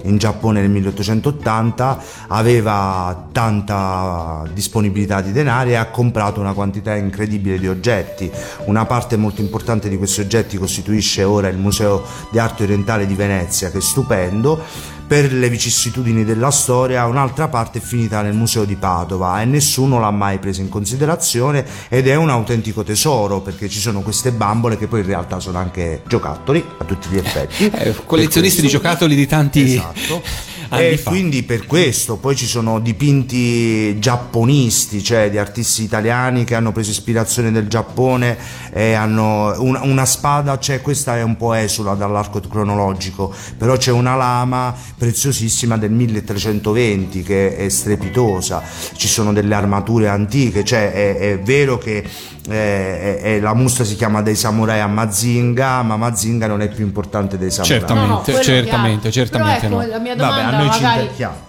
[0.04, 7.58] in Giappone nel 1880 aveva tanta disponibilità di denari e ha comprato una quantità incredibile
[7.58, 8.32] di oggetti.
[8.64, 13.14] Una parte molto importante di questi oggetti costituisce ora il Museo di Arte Orientale di
[13.14, 18.64] Venezia che è stupendo per le vicissitudini della storia, un'altra parte è finita nel museo
[18.64, 23.68] di Padova e nessuno l'ha mai presa in considerazione ed è un autentico tesoro perché
[23.68, 27.66] ci sono queste bambole che poi in realtà sono anche giocattoli a tutti gli effetti.
[27.66, 30.22] Eh, collezionisti di giocattoli di tanti Esatto.
[30.68, 31.10] Anni e fa.
[31.10, 36.90] quindi per questo poi ci sono dipinti giapponisti, cioè di artisti italiani che hanno preso
[36.90, 38.36] ispirazione del Giappone
[38.72, 43.90] e hanno una, una spada, cioè questa è un po' esula dall'arco cronologico, però c'è
[43.92, 48.62] una lama preziosissima del 1320 che è strepitosa,
[48.96, 52.04] ci sono delle armature antiche, cioè è, è vero che
[52.48, 56.68] eh, è- è- la mostra si chiama dei samurai a Mazinga, ma Mazinga non è
[56.68, 57.78] più importante dei samurai.
[57.78, 58.08] Certamente.
[58.08, 59.26] No, no, certamente, chiaro.
[59.28, 59.82] certamente Però no.
[59.82, 60.82] ecco, la mia Vabbè, domanda a noi ci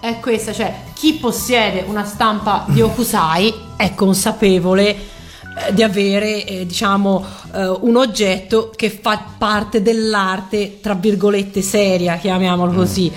[0.00, 6.66] è questa, cioè chi possiede una stampa di Okusai è consapevole eh, di avere eh,
[6.66, 12.18] diciamo eh, un oggetto che fa parte dell'arte tra virgolette seria Mm.
[12.20, 13.12] chiamiamolo così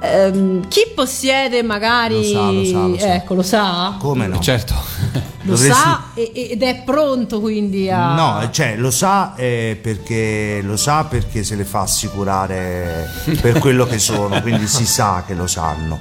[0.00, 3.14] Ehm, chi possiede magari Lo sa, lo sa, lo sa.
[3.14, 4.38] ecco lo sa Come no?
[4.40, 4.74] Certo.
[5.12, 10.76] lo Dovresti- sa ed è pronto quindi a No, cioè lo sa eh, perché lo
[10.76, 13.08] sa perché se le fa assicurare
[13.40, 15.98] per quello che sono, quindi si sa che lo sanno.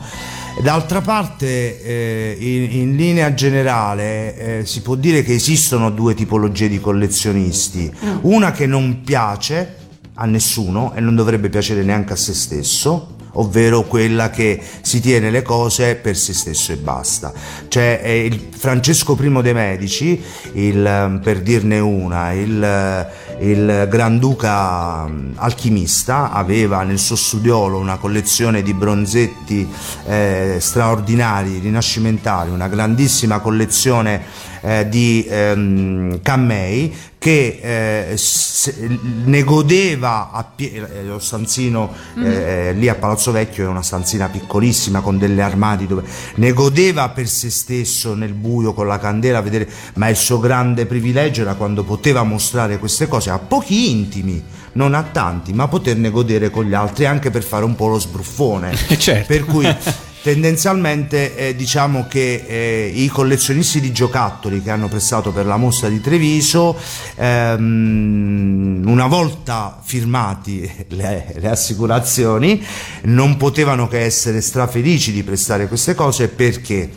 [0.62, 6.70] D'altra parte, eh, in, in linea generale, eh, si può dire che esistono due tipologie
[6.70, 7.92] di collezionisti.
[8.22, 9.76] Una che non piace
[10.14, 15.30] a nessuno e non dovrebbe piacere neanche a se stesso, ovvero quella che si tiene
[15.30, 17.34] le cose per se stesso e basta.
[17.68, 20.22] Cioè è il Francesco I dei Medici,
[20.54, 23.08] il, ehm, per dirne una, il, eh,
[23.40, 29.68] il Granduca mm, alchimista aveva nel suo studiolo una collezione di bronzetti
[30.08, 37.60] eh, straordinari, rinascimentali, una grandissima collezione eh, di ehm, cammei che
[38.12, 38.76] eh, se-
[39.26, 44.28] ne godeva a pie- eh, lo stanzino eh, lì a Palazzo Vecchio è una stanzina
[44.28, 46.04] piccolissima con delle armadi dove
[46.36, 50.40] ne godeva per se stesso nel buio con la candela a vedere ma il suo
[50.40, 54.44] grande privilegio era quando poteva mostrare queste cose a pochi intimi
[54.74, 58.00] non a tanti ma poterne godere con gli altri anche per fare un po' lo
[58.00, 59.26] sbruffone Certo.
[59.28, 59.66] per cui
[60.26, 65.88] tendenzialmente eh, diciamo che eh, i collezionisti di giocattoli che hanno prestato per la mostra
[65.88, 66.76] di Treviso
[67.14, 72.60] ehm, una volta firmati le, le assicurazioni
[73.04, 76.90] non potevano che essere strafelici di prestare queste cose perché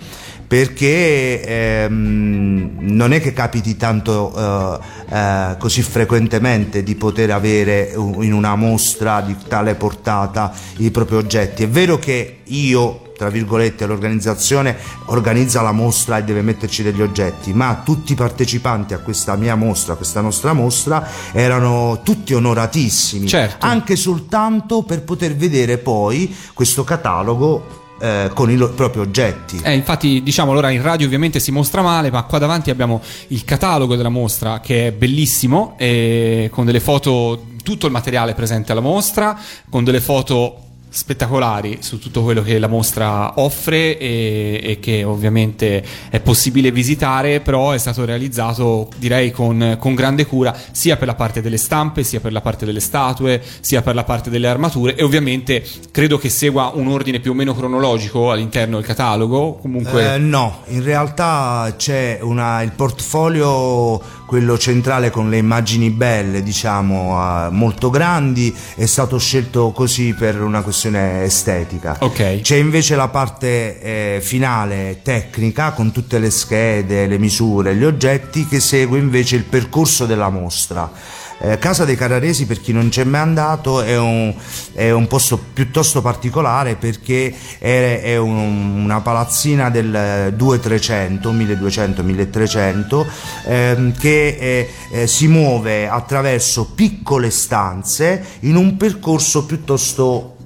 [0.49, 1.43] perché
[1.85, 8.57] ehm, non è che capiti tanto eh, eh, così frequentemente di poter avere in una
[8.57, 11.65] mostra di tale portata i propri oggetti.
[11.65, 17.53] È vero che io tra virgolette, l'organizzazione organizza la mostra e deve metterci degli oggetti,
[17.53, 23.27] ma tutti i partecipanti a questa mia mostra, a questa nostra mostra, erano tutti onoratissimi,
[23.27, 23.67] Certo.
[23.67, 29.61] anche soltanto per poter vedere poi questo catalogo eh, con i lo- propri oggetti.
[29.65, 33.45] Eh, infatti, diciamo, allora in radio ovviamente si mostra male, ma qua davanti abbiamo il
[33.45, 38.81] catalogo della mostra che è bellissimo, e con delle foto, tutto il materiale presente alla
[38.81, 39.37] mostra,
[39.69, 40.63] con delle foto
[40.99, 47.39] spettacolari su tutto quello che la mostra offre e, e che ovviamente è possibile visitare,
[47.39, 52.03] però è stato realizzato direi con, con grande cura sia per la parte delle stampe,
[52.03, 56.19] sia per la parte delle statue, sia per la parte delle armature e ovviamente credo
[56.19, 60.83] che segua un ordine più o meno cronologico all'interno del catalogo, comunque Eh, no, in
[60.83, 68.85] realtà c'è una, il portfolio, quello centrale con le immagini belle, diciamo, molto grandi, è
[68.85, 71.97] stato scelto così per una questione estetica.
[72.01, 72.43] Ok.
[72.43, 78.47] C'è invece la parte eh, finale tecnica con tutte le schede, le misure, gli oggetti
[78.47, 80.93] che segue invece il percorso della mostra.
[81.41, 84.35] Eh, Casa dei Carraresi, per chi non c'è mai andato, è un,
[84.73, 93.07] è un posto piuttosto particolare perché è, è un- una palazzina del 2300, 1200-1300,
[93.47, 100.37] ehm, che eh, eh, si muove attraverso piccole stanze in un percorso piuttosto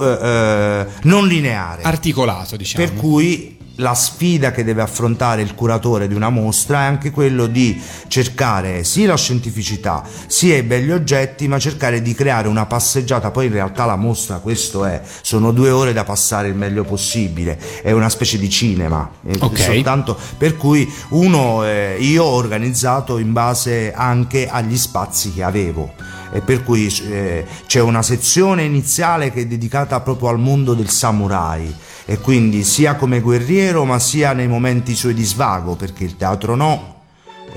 [0.00, 1.82] eh, eh, non lineare.
[1.82, 2.84] articolato, diciamo.
[2.84, 7.46] Per cui la sfida che deve affrontare il curatore di una mostra è anche quello
[7.46, 13.30] di cercare sì la scientificità, sia i belli oggetti, ma cercare di creare una passeggiata.
[13.30, 17.58] Poi in realtà la mostra questo è, sono due ore da passare il meglio possibile,
[17.82, 19.10] è una specie di cinema.
[19.26, 19.58] eh, Ok.
[19.58, 25.92] Soltanto per cui uno, eh, io ho organizzato in base anche agli spazi che avevo
[26.32, 30.88] e per cui eh, c'è una sezione iniziale che è dedicata proprio al mondo del
[30.88, 31.74] samurai
[32.04, 36.54] e quindi sia come guerriero ma sia nei momenti suoi di svago perché il teatro
[36.54, 36.99] no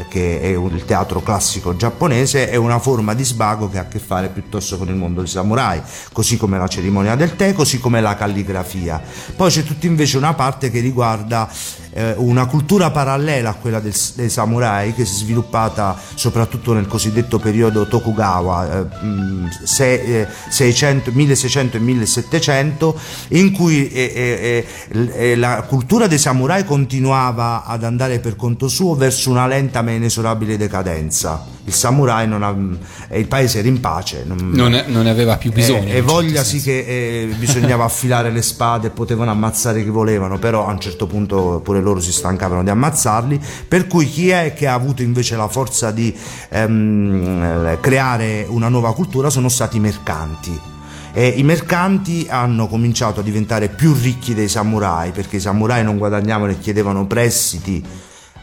[0.09, 3.99] che è il teatro classico giapponese è una forma di svago che ha a che
[3.99, 5.81] fare piuttosto con il mondo dei samurai
[6.11, 9.01] così come la cerimonia del tè così come la calligrafia.
[9.35, 11.49] Poi c'è tutta invece una parte che riguarda
[11.95, 16.87] eh, una cultura parallela a quella del- dei samurai che si è sviluppata soprattutto nel
[16.87, 18.85] cosiddetto periodo Tokugawa, eh,
[19.63, 26.65] se- eh, 600, 1600 e 1700, in cui eh, eh, eh, la cultura dei samurai
[26.65, 31.45] continuava ad andare per conto suo verso una lenta ma inesorabile decadenza.
[31.65, 32.55] Il samurai non ha,
[33.09, 34.23] eh, il paese era in pace.
[34.25, 35.83] non- Non, non ne aveva più bisogno.
[35.83, 39.83] eh, in e un voglia certo sì che eh, bisognava affilare le spade, potevano ammazzare
[39.83, 43.39] chi volevano, però a un certo punto pure loro si stancavano di ammazzarli.
[43.67, 46.13] Per cui chi è che ha avuto invece la forza di
[46.49, 50.59] ehm, eh, creare una nuova cultura sono stati i mercanti.
[51.15, 55.97] E I mercanti hanno cominciato a diventare più ricchi dei samurai perché i samurai non
[55.99, 57.83] guadagnavano e chiedevano prestiti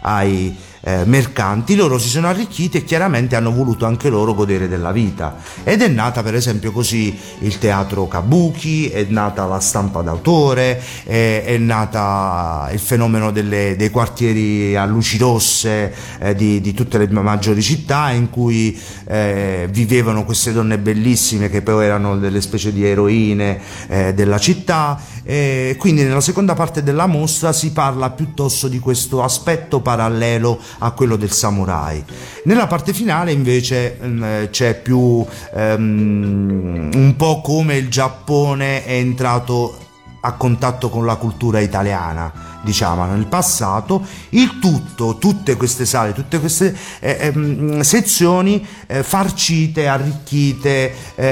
[0.02, 4.92] ai eh, mercanti, loro si sono arricchiti e chiaramente hanno voluto anche loro godere della
[4.92, 5.36] vita.
[5.64, 11.42] Ed è nata per esempio così il teatro kabuki, è nata la stampa d'autore, è,
[11.44, 17.08] è nata il fenomeno delle- dei quartieri a luci rosse eh, di, di tutte le
[17.10, 22.84] maggiori città in cui eh, vivevano queste donne bellissime che poi erano delle specie di
[22.84, 25.18] eroine eh, della città.
[25.30, 30.90] E quindi nella seconda parte della mostra si parla piuttosto di questo aspetto parallelo a
[30.90, 32.04] quello del samurai.
[32.46, 35.24] Nella parte finale invece c'è più
[35.54, 39.89] ehm, un po' come il Giappone è entrato
[40.20, 46.38] a contatto con la cultura italiana diciamo nel passato il tutto tutte queste sale tutte
[46.38, 51.24] queste eh, ehm, sezioni eh, farcite arricchite eh,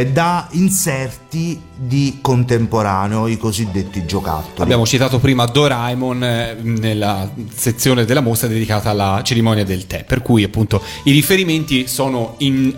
[0.00, 4.62] eh, da inserti di contemporaneo i cosiddetti giocattoli.
[4.62, 10.22] Abbiamo citato prima Doraemon eh, nella sezione della mostra dedicata alla cerimonia del tè, per
[10.22, 12.74] cui appunto i riferimenti sono in-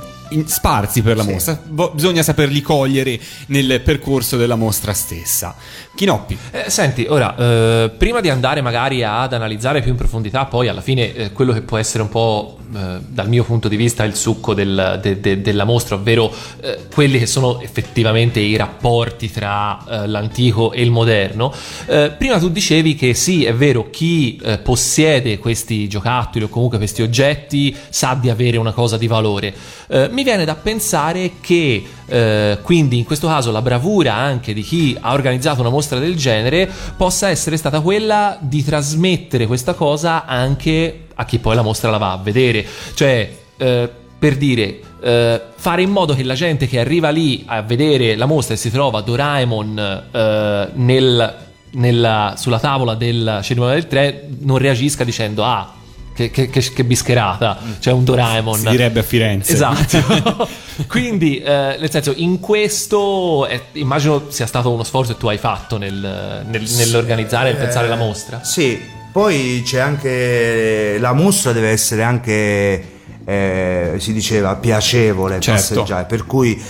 [0.46, 1.32] sparsi per la Sì.
[1.32, 5.54] mostra, Bo- bisogna saperli cogliere nel percorso della mostra stessa.
[5.94, 10.68] Chinoppi, Eh, senti, ora, eh, prima di andare magari ad analizzare più in profondità, poi
[10.68, 14.04] alla fine eh, quello che può essere un po', eh, dal mio punto di vista,
[14.04, 19.30] il succo del- de- de- della mostra, ovvero eh, quelli che sono effettivamente i rapporti
[19.30, 21.52] tra eh, l'antico e il moderno,
[21.86, 26.78] eh, prima tu dicevi che sì, è vero, chi eh, possiede questi giocattoli o comunque
[26.78, 29.52] questi oggetti sa di avere una cosa di valore.
[29.88, 34.62] Eh, mi viene da pensare che eh, quindi in questo caso la bravura anche di
[34.62, 40.24] chi ha organizzato una mostra del genere possa essere stata quella di trasmettere questa cosa
[40.24, 42.66] anche a chi poi la mostra la va a vedere.
[42.94, 47.62] Cioè, eh, per dire eh, fare in modo che la gente che arriva lì a
[47.62, 51.36] vedere la mostra e si trova Doraemon eh, nel-
[51.70, 55.74] nella- sulla tavola del cerimonia del tè non reagisca dicendo ah
[56.18, 59.52] che, che- che- che bischerata c'è un Doraemon Si direbbe a Firenze.
[59.52, 60.48] Esatto.
[60.88, 65.38] Quindi, eh, nel senso, in questo eh, immagino sia stato uno sforzo che tu hai
[65.38, 68.42] fatto nel- nel- nell'organizzare e pensare la mostra.
[68.42, 68.80] Sì,
[69.12, 75.74] poi c'è anche la mostra deve essere anche eh, si diceva piacevole Certo.
[75.74, 76.60] passeggiare, per cui eh,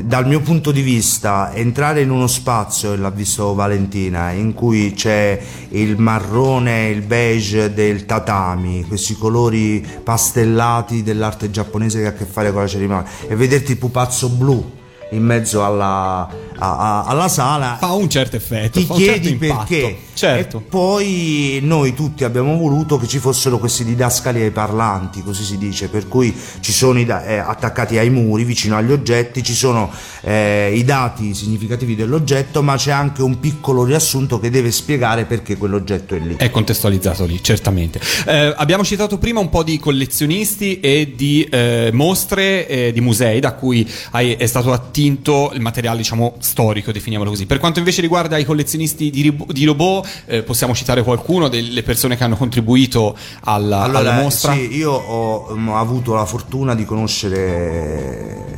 [0.00, 4.92] dal mio punto di vista entrare in uno spazio, e l'ha visto Valentina, in cui
[4.94, 5.38] c'è
[5.70, 12.24] il marrone, il beige del tatami, questi colori pastellati dell'arte giapponese che ha a che
[12.24, 14.80] fare con la cerimonia, e vederti il pupazzo blu
[15.12, 18.78] in mezzo alla, a- a- alla sala Fa un certo effetto.
[18.78, 19.64] ti certo chiedi impatto.
[19.68, 20.58] perché Certo.
[20.58, 25.56] e poi noi tutti abbiamo voluto che ci fossero questi didascali ai parlanti così si
[25.58, 29.54] dice per cui ci sono i da- eh, attaccati ai muri vicino agli oggetti ci
[29.54, 29.90] sono
[30.20, 35.56] eh, i dati significativi dell'oggetto ma c'è anche un piccolo riassunto che deve spiegare perché
[35.56, 38.00] quell'oggetto è lì È contestualizzato lì, certamente.
[38.26, 43.40] Eh, abbiamo citato prima un po' di collezionisti e di eh, mostre eh, di musei
[43.40, 44.72] da cui hai- è stato
[45.02, 47.46] attinto il materiale, diciamo, storico, definiamolo così.
[47.46, 51.82] Per quanto invece riguarda i collezionisti di, rib- di robot, eh, possiamo citare qualcuno delle
[51.82, 54.52] persone che hanno contribuito alla, Allora, alla mostra?
[54.52, 58.50] sì, io ho, mm, avuto la fortuna di conoscere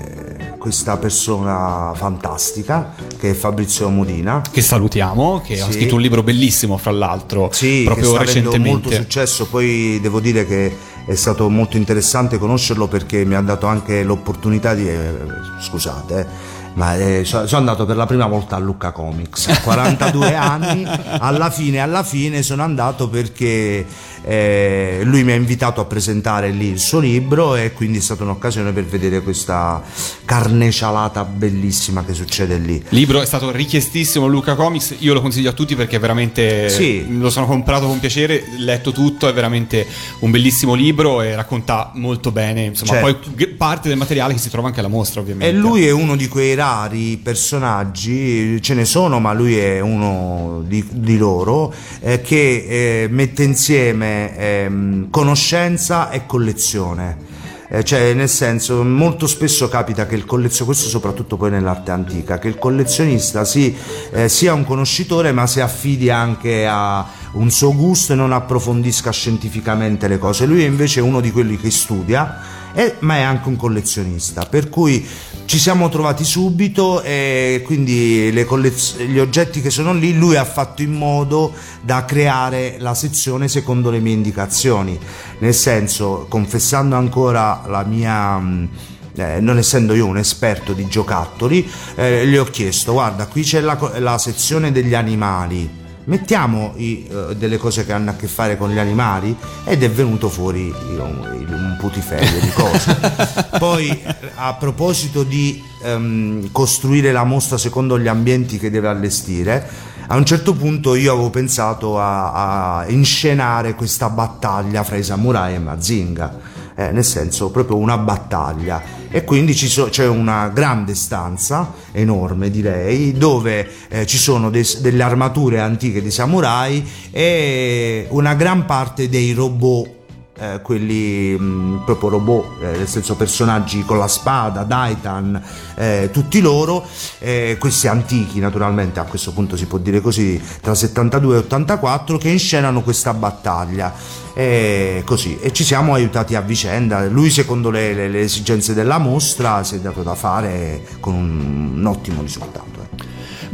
[0.58, 5.72] questa persona fantastica che è Fabrizio Modina Che salutiamo, che ha Sì.
[5.72, 8.96] scritto un libro bellissimo, fra l'altro, Sì, proprio che sta avendo molto recentemente.
[8.96, 9.46] successo.
[9.46, 10.74] Poi devo dire che
[11.06, 14.88] è stato molto interessante conoscerlo perché mi ha dato anche l'opportunità di.
[14.88, 15.12] eh,
[15.60, 16.26] scusate,
[16.74, 20.86] ma eh, so- sono andato per la prima volta a Lucca Comics a 42 anni.
[21.18, 23.84] Alla fine, alla fine sono andato perché
[24.26, 28.22] eh, lui mi ha invitato a presentare lì il suo libro e quindi è stata
[28.22, 29.82] un'occasione per vedere questa
[30.24, 32.74] carne cialata bellissima che succede lì.
[32.76, 37.18] Il libro è stato richiestissimo Luca Comics, io lo consiglio a tutti perché veramente Sì.
[37.18, 39.86] lo sono comprato con piacere, letto tutto, è veramente
[40.20, 43.30] un bellissimo libro e racconta molto bene, insomma, Certo.
[43.36, 45.54] poi parte del materiale che si trova anche alla mostra, ovviamente.
[45.54, 50.62] E lui è uno di quei rari personaggi, ce ne sono, ma lui è uno
[50.66, 57.32] di, di loro, eh, che eh, mette insieme ehm, conoscenza e collezione.
[57.68, 62.38] Eh, cioè, nel senso, molto spesso capita che il collezionista, questo soprattutto poi nell'arte antica,
[62.38, 63.74] che il collezionista si,
[64.12, 69.10] eh, sia un conoscitore ma si affidi anche a un suo gusto e non approfondisca
[69.10, 70.46] scientificamente le cose.
[70.46, 74.68] Lui invece è uno di quelli che studia e- ma è anche un collezionista, per
[74.68, 75.06] cui
[75.46, 80.44] ci siamo trovati subito e quindi le collez- gli oggetti che sono lì lui ha
[80.44, 81.52] fatto in modo
[81.82, 84.98] da creare la sezione secondo le mie indicazioni,
[85.38, 88.38] nel senso confessando ancora la mia...
[88.38, 88.68] mh,
[89.16, 93.60] eh, non essendo io un esperto di giocattoli, eh, gli ho chiesto: guarda, qui c'è
[93.60, 95.83] la, la sezione degli animali.
[96.06, 99.34] Mettiamo i, eh, delle cose che hanno a che fare con gli animali
[99.64, 102.96] ed è venuto fuori un, un putiferio di cose.
[103.58, 109.66] Poi eh, a proposito di ehm, costruire la mostra secondo gli ambienti che deve allestire,
[110.06, 115.54] a un certo punto io avevo pensato a, a inscenare questa battaglia fra i samurai
[115.54, 116.53] e Mazinga.
[116.76, 118.82] Eh, nel senso proprio una battaglia.
[119.08, 125.04] E quindi so- c'è una grande stanza enorme direi dove eh, ci sono des- delle
[125.04, 129.93] armature antiche di samurai e una gran parte dei robot
[130.38, 135.42] eh, quelli mh, proprio robot, eh, nel senso personaggi con la spada, Daitan,
[135.76, 136.84] eh, tutti loro,
[137.20, 142.18] eh, questi antichi naturalmente, a questo punto si può dire così, tra 72 e 84,
[142.18, 144.22] che inscenano questa battaglia.
[144.36, 147.06] E così, e ci siamo aiutati a vicenda.
[147.06, 151.74] Lui, secondo le, le- le esigenze della mostra, si è dato da fare con un,
[151.76, 152.83] un ottimo risultato.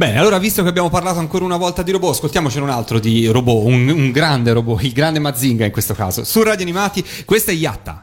[0.00, 3.26] Bene, allora visto che abbiamo parlato ancora una volta di robot, ascoltiamocene un altro di
[3.26, 6.24] robot, un, un grande robot, il grande Mazinga in questo caso.
[6.24, 7.98] Su Radio Animati, questa è Yatta.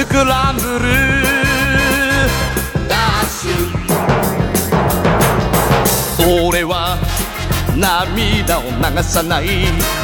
[0.00, 0.88] スクランブル
[2.88, 6.96] ダッシュ俺は
[7.76, 8.70] 涙を流
[9.02, 9.68] さないダラ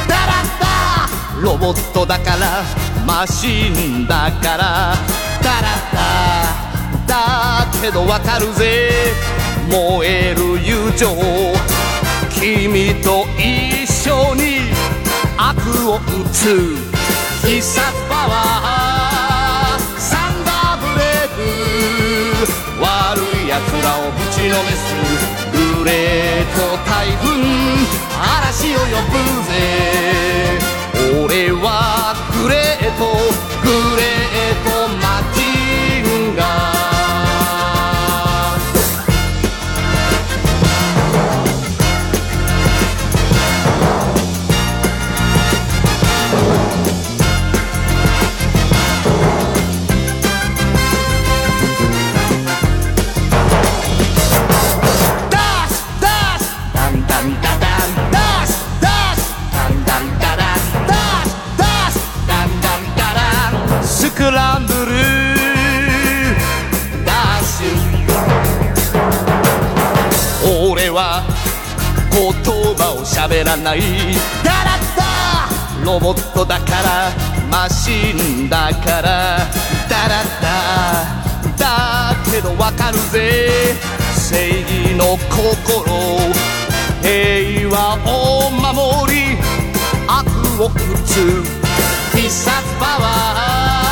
[1.42, 2.62] ロボットだから
[3.04, 4.94] マシンだから。
[5.42, 8.92] ダラッダだけどわかるぜ。
[9.68, 11.08] 燃える友情。
[12.30, 14.70] 君と一緒に
[15.36, 15.58] 悪
[15.90, 16.00] を打
[16.32, 16.76] つ。
[17.44, 19.98] 必殺パワー。
[19.98, 21.28] サンダーブレイ
[22.38, 24.94] ブ悪い奴らをぶちのめす。
[25.50, 27.32] グレート台風
[29.10, 29.18] ぶ
[29.50, 30.51] ぜ。
[31.20, 33.51] 俺はグレート。
[64.22, 64.78] クランブル
[67.04, 71.24] ダッシュ俺は
[72.12, 72.22] 言
[72.76, 73.80] 葉を喋らない。
[74.44, 75.02] ダラッダ
[75.84, 77.10] ロボットだから
[77.50, 78.12] マシ
[78.44, 79.38] ンだから。
[79.90, 80.46] ダラッダ
[81.58, 83.74] だけどわかるぜ。
[84.14, 86.32] 正義の心
[87.02, 89.36] 平和を守り
[90.06, 90.28] 悪
[90.62, 90.70] を打
[91.04, 91.42] つ
[92.16, 93.91] 必殺パワー。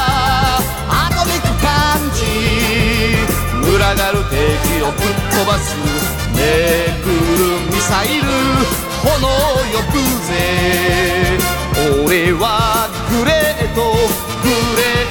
[3.80, 4.36] 群がる敵
[4.82, 5.74] をぶっ飛ばす
[6.36, 6.38] め
[7.02, 8.24] くるミサイル
[9.00, 9.16] 炎
[9.72, 10.28] よくぜ
[12.04, 13.80] 俺はグレート
[14.42, 15.09] グレート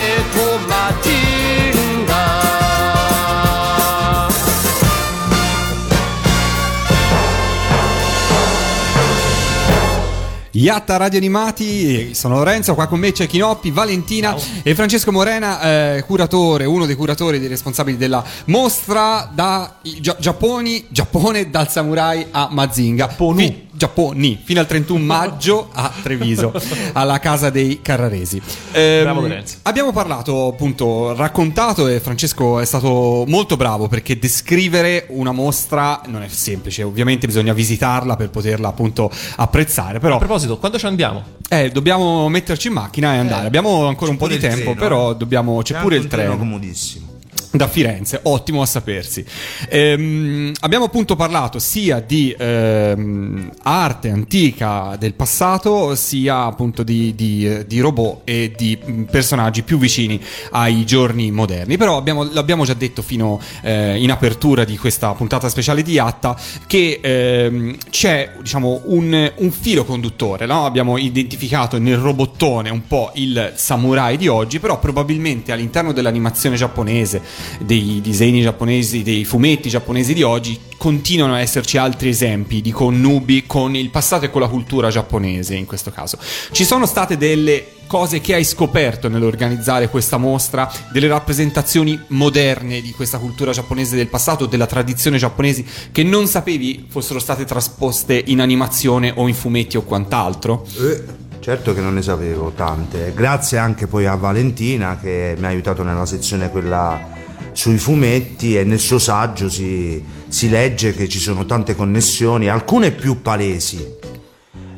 [10.59, 15.61] Iatta Radio Animati, sono Lorenzo, qua con me c'è Chinoppi, Valentina e Francesco Morena,
[15.95, 21.69] eh, curatore, uno dei curatori e dei responsabili della mostra da Gia- Giapponi, Giappone dal
[21.69, 23.07] samurai a Mazinga.
[23.45, 26.51] Fi- Giapponi, fino al 31 maggio a Treviso,
[26.91, 28.41] alla casa dei Carraresi.
[28.73, 29.55] Ehm, Bravo Lorenzo.
[29.61, 36.23] Abbiamo parlato, appunto, raccontato e Francesco è stato molto bravo perché descrivere una mostra non
[36.23, 41.23] è semplice, ovviamente bisogna visitarla per poterla appunto apprezzare, però A proposito, quando ci andiamo?
[41.47, 43.47] eh, dobbiamo metterci in macchina e andare.
[43.47, 44.75] Abbiamo ancora un po' di tempo, treno.
[44.75, 45.61] però dobbiamo.
[45.61, 46.37] C'è C'è pure il un treno treno.
[46.43, 47.07] comodissimo.
[47.51, 49.25] Da Firenze, ottimo a sapersi.
[49.69, 57.65] Ehm, abbiamo appunto parlato sia di ehm, arte antica del passato, sia appunto di, di-
[57.65, 58.77] di robot e di
[59.09, 60.21] personaggi più vicini
[60.51, 61.75] ai giorni moderni.
[61.75, 66.37] Però abbiamo- l'abbiamo già detto fino eh, in apertura di questa puntata speciale di Yatta
[66.67, 70.45] che ehm, c'è diciamo un, un filo conduttore.
[70.45, 70.65] no?
[70.65, 77.37] Abbiamo identificato nel robottone un po' il samurai di oggi, però probabilmente all'interno dell'animazione giapponese,
[77.59, 83.43] dei disegni giapponesi, dei fumetti giapponesi di oggi, continuano a esserci altri esempi di connubi
[83.45, 86.17] con il passato e con la cultura giapponese in questo caso.
[86.51, 92.91] Ci sono state delle cose che hai scoperto nell'organizzare questa mostra, delle rappresentazioni moderne di
[92.91, 98.41] questa cultura giapponese del passato, della tradizione giapponese che non sapevi fossero state trasposte in
[98.41, 100.65] animazione o in fumetti o quant'altro?
[100.79, 101.03] Eh,
[101.39, 103.11] certo che non ne sapevo tante.
[103.15, 107.17] Grazie anche poi a Valentina che mi ha aiutato nella sezione quella
[107.51, 112.91] sui fumetti e nel suo saggio si, si legge che ci sono tante connessioni, alcune
[112.91, 113.97] più palesi.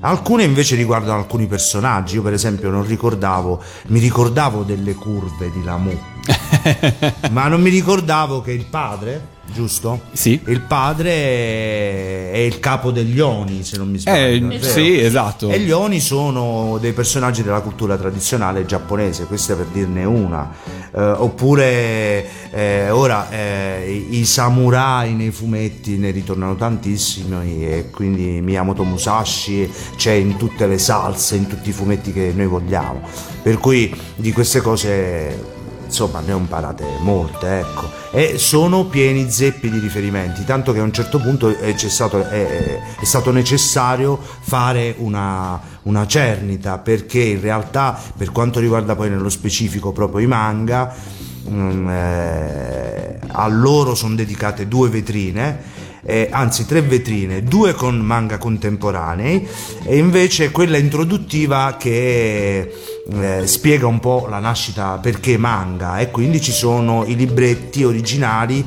[0.03, 2.16] Alcune invece riguardano alcuni personaggi.
[2.16, 5.95] Io, per esempio, non ricordavo, mi ricordavo delle curve di Lamu,
[7.30, 10.01] ma non mi ricordavo che il padre, giusto?
[10.11, 10.39] Sì.
[10.45, 11.11] Il padre
[12.31, 14.51] è il capo degli Oni, se non mi sbaglio.
[14.51, 15.49] Eh, sì, esatto.
[15.49, 20.49] E gli Oni sono dei personaggi della cultura tradizionale giapponese, questa per dirne una.
[20.93, 28.41] Eh, oppure eh, ora eh, i, i samurai nei fumetti ne ritornano tantissimi e quindi
[28.41, 33.01] Miyamoto Musashi c'è in tutte le salse, in tutti i fumetti che noi vogliamo.
[33.41, 35.59] Per cui di queste cose
[35.91, 37.89] insomma ne ho imparate molte ecco.
[38.11, 42.27] E sono pieni zeppi di riferimenti tanto che a un certo punto è, c'è stato,
[42.27, 49.09] è- è stato necessario fare una, una cernita perché in realtà per quanto riguarda poi
[49.09, 50.93] nello specifico proprio i manga
[51.49, 58.37] mm, eh, a loro sono dedicate due vetrine eh, anzi tre vetrine, due con manga
[58.37, 59.47] contemporanei
[59.83, 62.73] e invece quella introduttiva che
[63.09, 65.99] eh, spiega un po' la nascita perché manga.
[65.99, 68.65] E quindi ci sono i libretti originali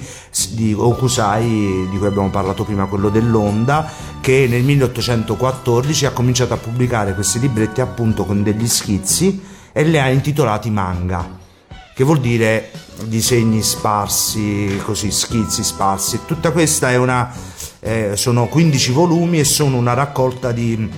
[0.51, 3.89] di Okusai di cui abbiamo parlato prima, quello dell'Onda
[4.20, 9.99] che nel 1814 ha cominciato a pubblicare questi libretti appunto con degli schizzi e li
[9.99, 11.43] ha intitolati manga
[11.95, 12.71] che vuol dire
[13.05, 16.21] disegni sparsi, così schizzi sparsi.
[16.27, 17.33] Tutta questa è una
[17.81, 20.89] eh, sono 15 volumi e sono una raccolta di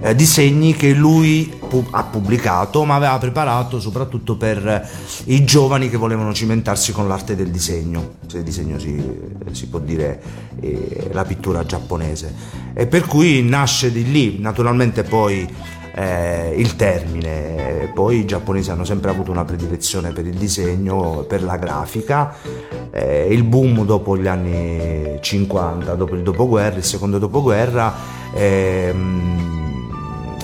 [0.00, 4.86] eh, disegni che lui pu- ha pubblicato, ma aveva preparato soprattutto per eh,
[5.32, 9.02] i giovani che volevano cimentarsi con l'arte del disegno, se disegno si,
[9.52, 10.20] si può dire
[10.60, 12.32] eh, la pittura giapponese.
[12.74, 15.48] E per cui nasce di lì, naturalmente poi
[15.94, 17.90] eh, il termine.
[17.94, 22.34] Poi i giapponesi hanno sempre avuto una predilezione per il disegno, per la grafica.
[22.90, 27.94] Eh, il boom dopo gli anni 50, dopo il dopoguerra, il secondo dopoguerra,
[28.34, 29.52] ehm,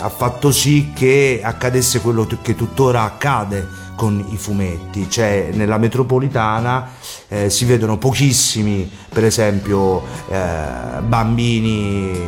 [0.01, 6.88] ha fatto sì che accadesse quello che tuttora accade con i fumetti, cioè nella metropolitana
[7.28, 12.18] eh, si vedono pochissimi, per esempio, eh, bambini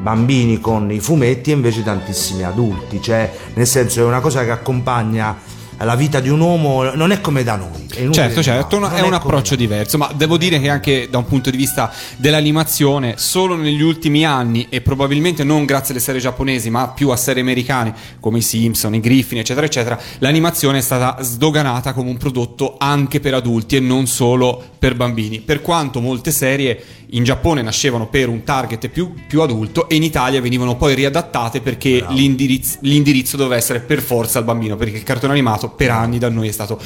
[0.00, 4.50] bambini con i fumetti e invece tantissimi adulti, cioè nel senso è una cosa che
[4.50, 5.36] accompagna
[5.84, 7.88] la vita di un uomo, non è come da noi.
[8.12, 11.50] Certo, certo, non è un approccio diverso, ma devo dire che anche da un punto
[11.50, 16.88] di vista dell'animazione, solo negli ultimi anni e probabilmente non grazie alle serie giapponesi, ma
[16.88, 21.92] più a serie americane come i Simpson, i Griffin, eccetera, eccetera, l'animazione è stata sdoganata
[21.92, 25.40] come un prodotto anche per adulti e non solo per bambini.
[25.40, 30.02] Per quanto molte serie in Giappone nascevano per un target più, più adulto e in
[30.02, 35.02] Italia venivano poi riadattate perché l'indirizzo, l'indirizzo doveva essere per forza al bambino, perché il
[35.02, 36.80] cartone animato per anni da noi è stato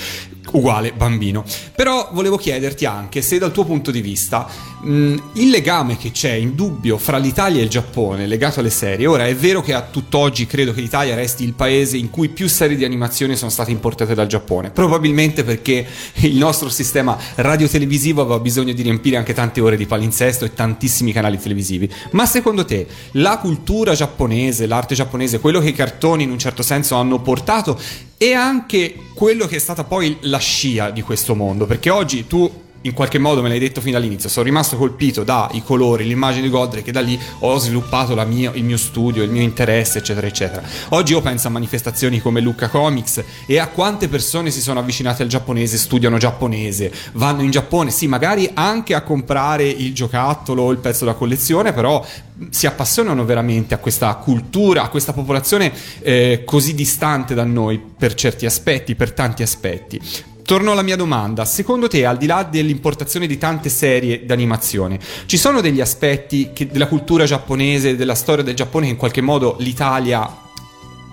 [0.53, 1.45] uguale bambino.
[1.74, 4.47] Però volevo chiederti anche se dal tuo punto di vista
[4.85, 9.26] mh, il legame che c'è indubbio fra l'Italia e il Giappone legato alle serie, ora
[9.26, 12.76] è vero che a tutt'oggi credo che l'Italia resti il paese in cui più serie
[12.76, 18.72] di animazione sono state importate dal Giappone, probabilmente perché il nostro sistema radiotelevisivo aveva bisogno
[18.72, 21.91] di riempire anche tante ore di palinsesto e tantissimi canali televisivi.
[22.12, 26.62] Ma secondo te la cultura giapponese, l'arte giapponese, quello che i cartoni in un certo
[26.62, 27.78] senso hanno portato
[28.16, 32.62] e anche quello che è stata poi la scia di questo mondo, perché oggi tu
[32.85, 36.51] in qualche modo me l'hai detto fin dall'inizio, sono rimasto colpito dai colori, l'immagine di
[36.51, 40.62] Godric e da lì ho sviluppato mia- il mio studio, il mio interesse, eccetera, eccetera.
[40.91, 45.22] Oggi io penso a manifestazioni come Lucca Comics e a quante persone si sono avvicinate
[45.22, 50.70] al giapponese, studiano giapponese, vanno in Giappone, sì, magari anche a comprare il giocattolo o
[50.70, 52.05] il pezzo da collezione, però
[52.51, 58.14] si appassionano veramente a questa cultura, a questa popolazione eh, così distante da noi per
[58.14, 60.32] certi aspetti, per tanti aspetti.
[60.45, 65.39] Torno alla mia domanda, secondo te al di là dell'importazione di tante serie d'animazione, ci
[65.39, 69.57] sono degli aspetti che- della cultura giapponese, della storia del Giappone che in qualche modo
[69.61, 70.43] l'Italia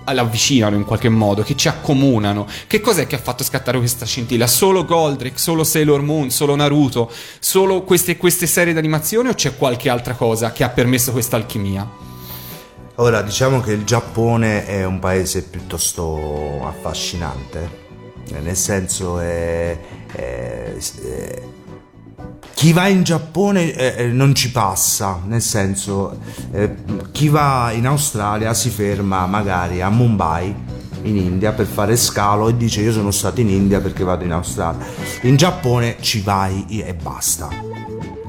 [0.04, 2.46] l'avvicinano in qualche modo, che ci accomunano.
[2.68, 4.48] Che cos'è che ha fatto scattare questa scintilla?
[4.48, 7.10] Solo Goldrick, solo Sailor Moon, solo Naruto,
[7.40, 11.90] solo queste, queste serie d'animazione o c'è qualche altra cosa che ha permesso questa alchimia?
[12.96, 17.81] Ora diciamo che il Giappone è un paese piuttosto affascinante,
[18.42, 19.78] nel senso è,
[20.14, 21.42] è- è-
[22.54, 26.20] chi va in Giappone eh, eh, non ci passa, nel senso
[26.52, 26.76] eh,
[27.12, 30.54] chi va in Australia si ferma magari a Mumbai
[31.04, 34.32] in India per fare scalo e dice io sono stato in India perché vado in
[34.32, 34.86] Australia.
[35.22, 37.50] In Giappone ci vai e basta.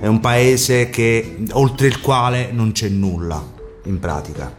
[0.01, 3.45] È un paese che, oltre il quale non c'è nulla
[3.84, 4.51] in pratica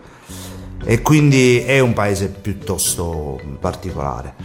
[0.86, 4.36] e quindi è un paese piuttosto particolare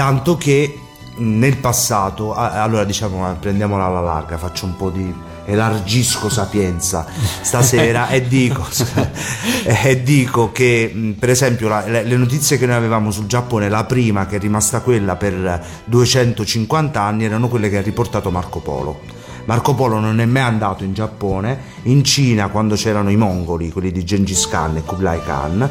[0.00, 0.80] tanto che
[1.16, 7.04] nel passato allora diciamo eh, prendiamola alla larga faccio un po' di elargisco sapienza.
[7.42, 8.64] Stasera e dico
[9.62, 13.84] e dico che per esempio la- le, le notizie che noi avevamo sul Giappone la
[13.84, 19.00] prima che è rimasta quella per 250 anni erano quelle che ha riportato Marco Polo.
[19.44, 23.92] Marco Polo non è mai andato in Giappone, in Cina quando c'erano i mongoli, quelli
[23.92, 25.70] di Gengis Khan e Kublai Khan,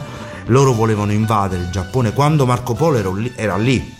[0.49, 2.13] loro volevano invadere il Giappone.
[2.13, 3.97] Quando Marco Polo era lì, era lì,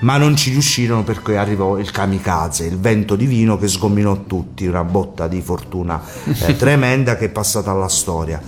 [0.00, 4.84] ma non ci riuscirono perché arrivò il kamikaze, il vento divino che sgominò tutti, una
[4.84, 6.00] botta di fortuna
[6.46, 8.40] eh, tremenda che è passata alla storia.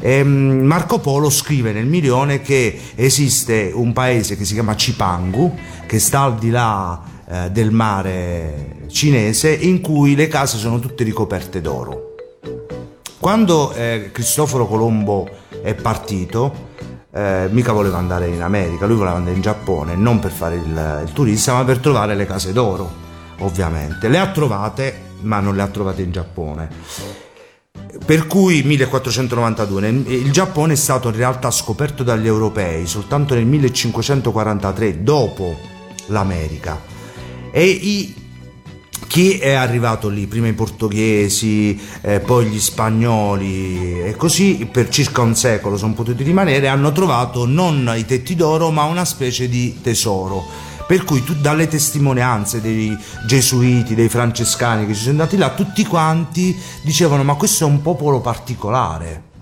[0.00, 5.98] Ehm, Marco Polo scrive nel milione che esiste un paese che si chiama Cipangu, che
[5.98, 11.60] sta al di là eh, del mare cinese, in cui le case sono tutte ricoperte
[11.60, 12.14] d'oro.
[13.18, 15.26] Quando eh, Cristoforo Colombo
[15.62, 16.72] è partito,
[17.14, 21.02] eh, mica voleva andare in America, lui voleva andare in Giappone, non per fare il,
[21.06, 22.90] il turista, ma per trovare le case d'oro,
[23.40, 24.08] ovviamente.
[24.08, 26.68] Le ha trovate, ma non le ha trovate in Giappone.
[28.04, 33.46] Per cui 1492 nel- il Giappone è stato in realtà scoperto dagli europei soltanto nel
[33.46, 35.56] 1543, dopo
[36.06, 36.80] l'America.
[37.52, 38.22] E i-
[39.06, 40.26] chi è arrivato lì?
[40.26, 46.22] Prima i portoghesi, eh, poi gli spagnoli e così per circa un secolo sono potuti
[46.22, 50.44] rimanere hanno trovato non i tetti d'oro ma una specie di tesoro.
[50.86, 52.96] Per cui tu, dalle testimonianze dei
[53.26, 57.80] gesuiti, dei francescani che ci sono andati là, tutti quanti dicevano ma questo è un
[57.80, 59.33] popolo particolare.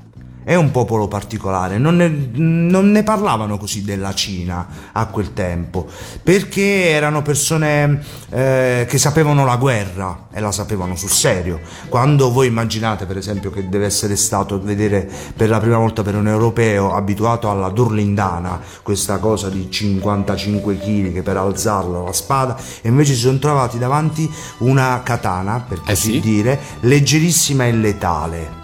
[0.45, 5.87] È un popolo particolare, non ne, non ne parlavano così della Cina a quel tempo,
[6.23, 11.61] perché erano persone eh, che sapevano la guerra e la sapevano sul serio.
[11.89, 16.17] Quando voi immaginate per esempio che deve essere stato vedere per la prima volta per
[16.17, 22.57] un europeo abituato alla durlindana, questa cosa di 55 kg che per alzarla la spada,
[22.81, 26.21] e invece si sono trovati davanti una katana, per Eh così sì?
[26.21, 28.62] dire, leggerissima e letale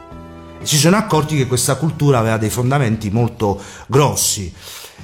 [0.63, 4.53] si sono accorti che questa cultura aveva dei fondamenti molto grossi.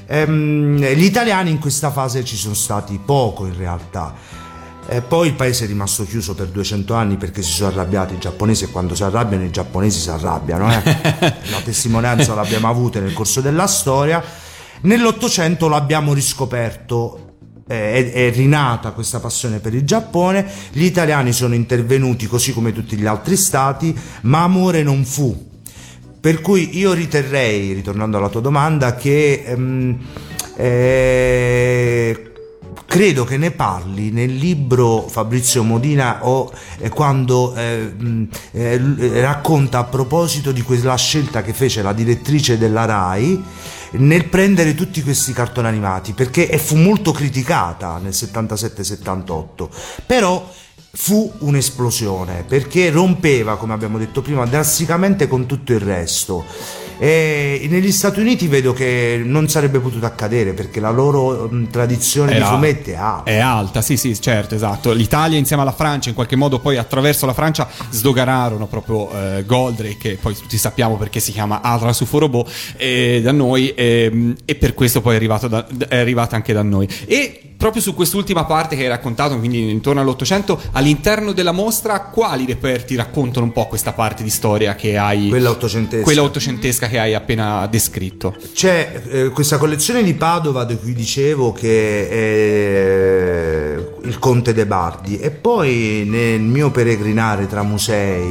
[0.06, 4.14] Ehm, gli italiani in questa fase ci sono stati poco in realtà.
[4.86, 8.18] E poi il paese è rimasto chiuso per 200 anni perché si sono arrabbiati i
[8.18, 10.70] giapponesi e quando si arrabbiano i giapponesi si arrabbiano.
[10.70, 10.82] eh.
[11.50, 14.22] La testimonianza l'abbiamo avuta nel corso della storia.
[14.82, 17.23] Nell'Ottocento l'abbiamo riscoperto eh,
[17.66, 22.96] è, è rinata questa passione per il Giappone, gli italiani sono intervenuti così come tutti
[22.96, 25.52] gli altri stati, ma amore non fu.
[26.20, 29.98] Per cui io riterrei, ritornando alla tua domanda, che ehm,
[30.56, 32.32] eh,
[32.86, 39.10] credo che ne parli nel libro Fabrizio Modina o eh, quando eh, mh, eh, l-
[39.20, 43.42] racconta a proposito di quella scelta che fece la direttrice della RAI
[43.98, 49.68] nel prendere tutti questi cartoni animati perché fu molto criticata nel 77-78
[50.06, 50.50] però
[50.92, 56.44] fu un'esplosione perché rompeva come abbiamo detto prima drasticamente con tutto il resto
[56.98, 62.32] e negli Stati Uniti vedo che non sarebbe potuto accadere perché la loro mh, tradizione
[62.32, 64.92] di Era- fumetti è alta È alta, sì, sì, certo, esatto.
[64.92, 69.96] L'Italia insieme alla Francia, in qualche modo, poi attraverso la Francia sdoganarono proprio eh, Goldrake,
[69.96, 74.54] che poi tutti sappiamo perché si chiama Atlas UFO Robot, eh, da noi, ehm, e
[74.54, 76.88] per questo poi è, arrivato da- è arrivata anche da noi.
[77.06, 82.44] E proprio su quest'ultima parte che hai raccontato, quindi intorno all'Ottocento, all'interno della mostra, quali
[82.46, 85.28] reperti raccontano un po' questa parte di storia che hai.
[85.28, 86.04] Quella ottocentesca.
[86.04, 88.34] Quella ottocentesca che hai appena descritto.
[88.52, 93.74] C'è eh, questa collezione di Padova di cui dicevo che è
[94.06, 98.22] il Conte de Bardi e poi nel mio peregrinare tra musei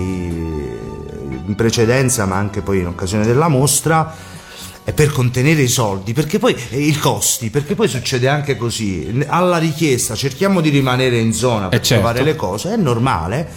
[1.45, 4.31] in precedenza ma anche poi in occasione della mostra
[4.91, 9.57] per contenere i soldi perché poi eh, i costi perché poi succede anche così alla
[9.57, 12.03] richiesta cerchiamo di rimanere in zona per Eh, certo.
[12.03, 13.47] trovare le cose è normale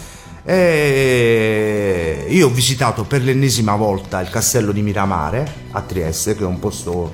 [0.45, 6.45] e io ho visitato per l'ennesima volta il castello di Miramare a Trieste, che è
[6.45, 7.13] un posto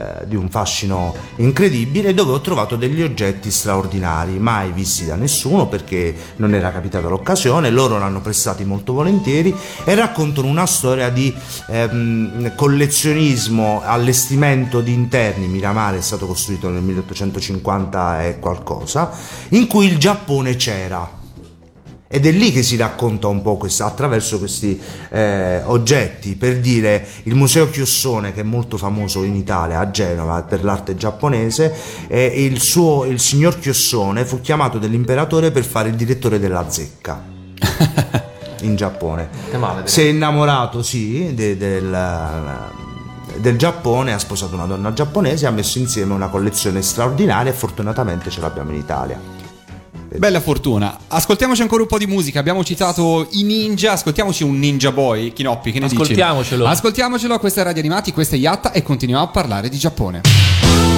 [0.00, 5.66] eh, di un fascino incredibile, dove ho trovato degli oggetti straordinari, mai visti da nessuno
[5.66, 11.34] perché non era capitata l'occasione, loro l'hanno prestati molto volentieri e raccontano una storia di
[11.68, 15.48] ehm, collezionismo, allestimento di interni.
[15.48, 19.10] Miramare è stato costruito nel 1850 e qualcosa,
[19.50, 21.19] in cui il Giappone c'era.
[22.12, 24.76] Ed è lì che si racconta un po' questa, attraverso questi
[25.10, 30.42] eh, oggetti, per dire il Museo Chiossone, che è molto famoso in Italia, a Genova,
[30.42, 31.72] per l'arte giapponese,
[32.08, 37.22] eh, il, suo, il signor Chiossone fu chiamato dall'imperatore per fare il direttore della zecca
[38.62, 39.28] in Giappone.
[39.86, 42.58] Si è innamorato, sì, de- del,
[43.36, 48.30] del Giappone, ha sposato una donna giapponese, ha messo insieme una collezione straordinaria e fortunatamente
[48.30, 49.39] ce l'abbiamo in Italia.
[50.18, 50.98] Bella fortuna.
[51.08, 52.40] Ascoltiamoci ancora un po' di musica.
[52.40, 53.92] Abbiamo citato i ninja.
[53.92, 55.32] Ascoltiamoci un Ninja Boy.
[55.32, 56.00] Kinoppi, che ne dici?
[56.00, 56.66] Ascoltiamocelo.
[56.66, 57.38] Ascoltiamocelo.
[57.38, 60.89] Questa è Radio Animati, questa è Yatta e continuiamo a parlare di Giappone.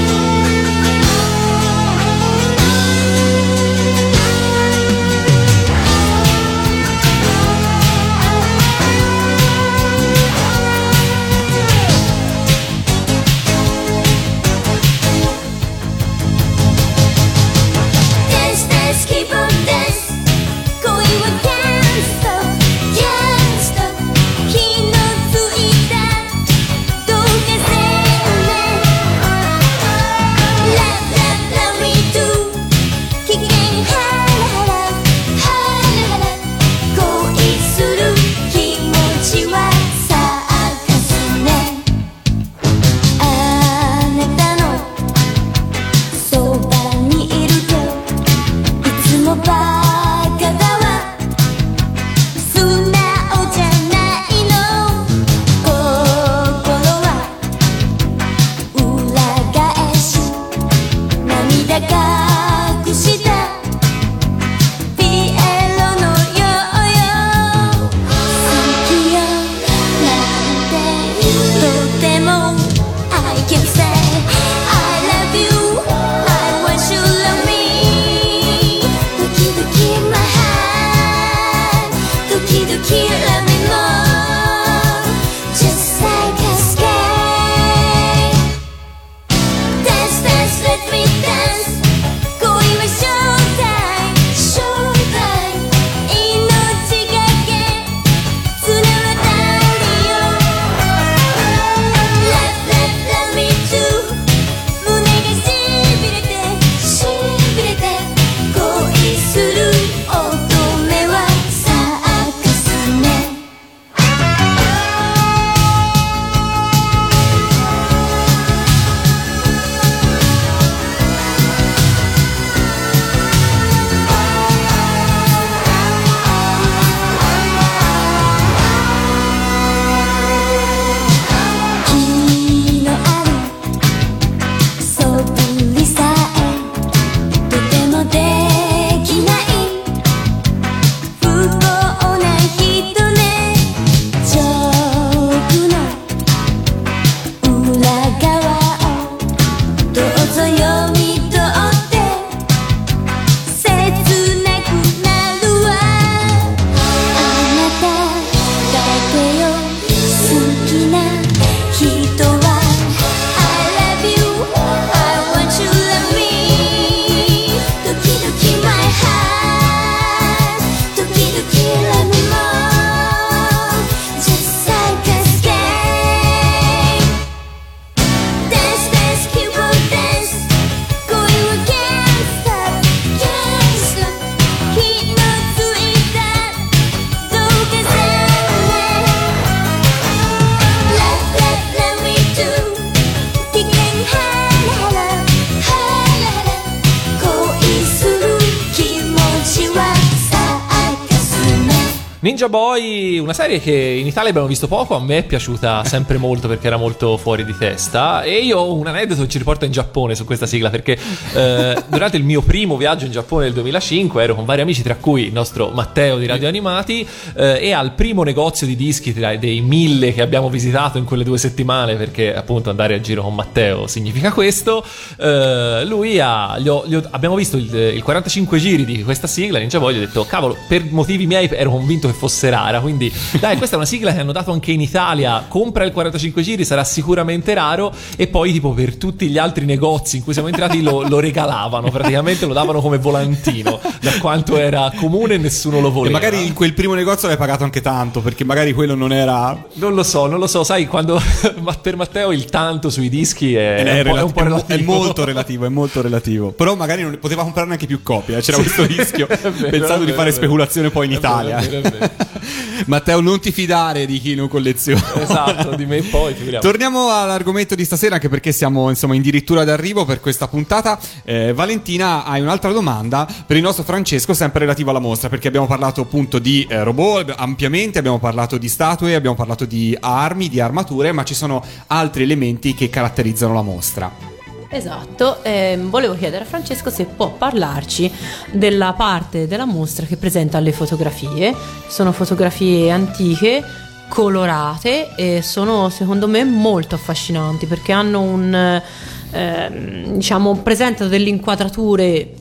[202.42, 202.91] Ninja Boy,
[203.32, 206.66] una serie che in Italia abbiamo visto poco, a me è piaciuta sempre molto perché
[206.66, 208.22] era molto fuori di testa.
[208.24, 210.98] E io ho un aneddoto che ci riporta in Giappone su questa sigla perché
[211.34, 214.96] eh, durante il mio primo viaggio in Giappone nel 2005 ero con vari amici tra
[214.96, 219.34] cui il nostro Matteo di Radio Animati eh, e al primo negozio di dischi tra
[219.36, 223.34] dei mille che abbiamo visitato in quelle due settimane perché appunto andare a giro con
[223.34, 224.84] Matteo significa questo,
[225.18, 229.26] eh, lui ha, gli ho- gli ho- abbiamo visto il, il 45 giri di questa
[229.26, 232.80] sigla Ninja Boy, gli ho detto cavolo per motivi miei ero convinto che fosse rara
[232.80, 233.10] quindi
[233.40, 236.64] dai questa è una sigla che hanno dato anche in Italia compra il 45 giri
[236.64, 240.82] sarà sicuramente raro e poi tipo per tutti gli altri negozi in cui siamo entrati
[240.82, 245.88] lo, lo regalavano praticamente lo davano come volantino da quanto era comune e nessuno lo
[245.88, 249.12] E voleva magari in quel primo negozio l'hai pagato anche tanto, perché magari quello non
[249.12, 249.64] era.
[249.74, 251.20] non lo so, non lo so, sai, quando
[251.82, 254.74] per Matteo il tanto sui dischi è, È, è è relati- è relativo.
[254.74, 256.50] è molto relativo, è molto relativo.
[256.52, 258.36] Però magari non, poteva comprarne anche più copie.
[258.36, 261.58] eh, C'era questo rischio, vero, pensando di fare speculazione poi in Italia.
[261.58, 262.10] vero.
[263.12, 265.20] Matteo, non ti fidare di chi non colleziona.
[265.20, 266.64] Esatto, di me poi, figuriamo.
[266.64, 270.98] Torniamo all'argomento di stasera, anche perché siamo insomma addirittura d'arrivo per questa puntata.
[271.24, 275.66] Eh, Valentina, hai un'altra domanda per il nostro Francesco, sempre relativa alla mostra, perché abbiamo
[275.66, 280.60] parlato appunto di eh, robot ampiamente, abbiamo parlato di statue, abbiamo parlato di armi, di
[280.60, 284.31] armature, ma ci sono altri elementi che caratterizzano la mostra.
[284.74, 288.10] Esatto, ehm, volevo chiedere a Francesco se può parlarci
[288.52, 291.54] della parte della mostra che presenta le fotografie.
[291.88, 293.62] Sono fotografie antiche,
[294.08, 298.82] colorate e sono secondo me molto affascinanti perché hanno un
[299.30, 302.36] ehm, diciamo presentano delle inquadrature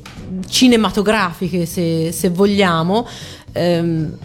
[0.47, 3.05] cinematografiche se, se vogliamo
[3.51, 4.17] ehm,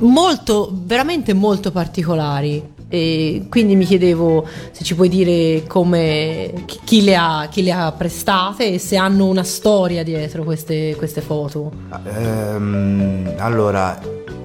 [0.00, 6.52] molto veramente molto particolari e quindi mi chiedevo se ci puoi dire come
[6.84, 11.20] chi- le ha, chi le ha prestate e se hanno una storia dietro queste, queste
[11.20, 11.72] foto
[12.16, 13.98] Ehm, allora,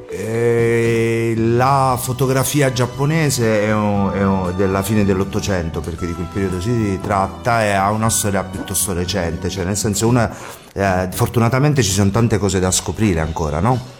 [0.09, 6.59] eh, la fotografia giapponese è, un- è un- della fine dell'Ottocento, perché di quel periodo
[6.59, 10.29] si tratta, e ha una storia piuttosto recente, cioè nel senso una,
[10.73, 13.99] eh, fortunatamente ci sono tante cose da scoprire ancora, no?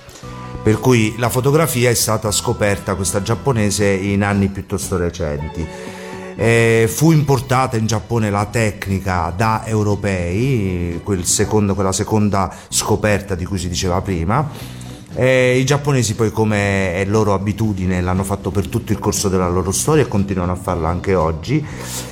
[0.63, 5.65] Per cui la fotografia è stata scoperta, questa giapponese, in anni piuttosto recenti.
[6.35, 13.43] Eh, fu importata in Giappone la tecnica da europei, quel secondo- quella seconda scoperta di
[13.43, 14.79] cui si diceva prima.
[15.13, 19.49] E I giapponesi poi come è loro abitudine l'hanno fatto per tutto il corso della
[19.49, 21.63] loro storia e continuano a farlo anche oggi,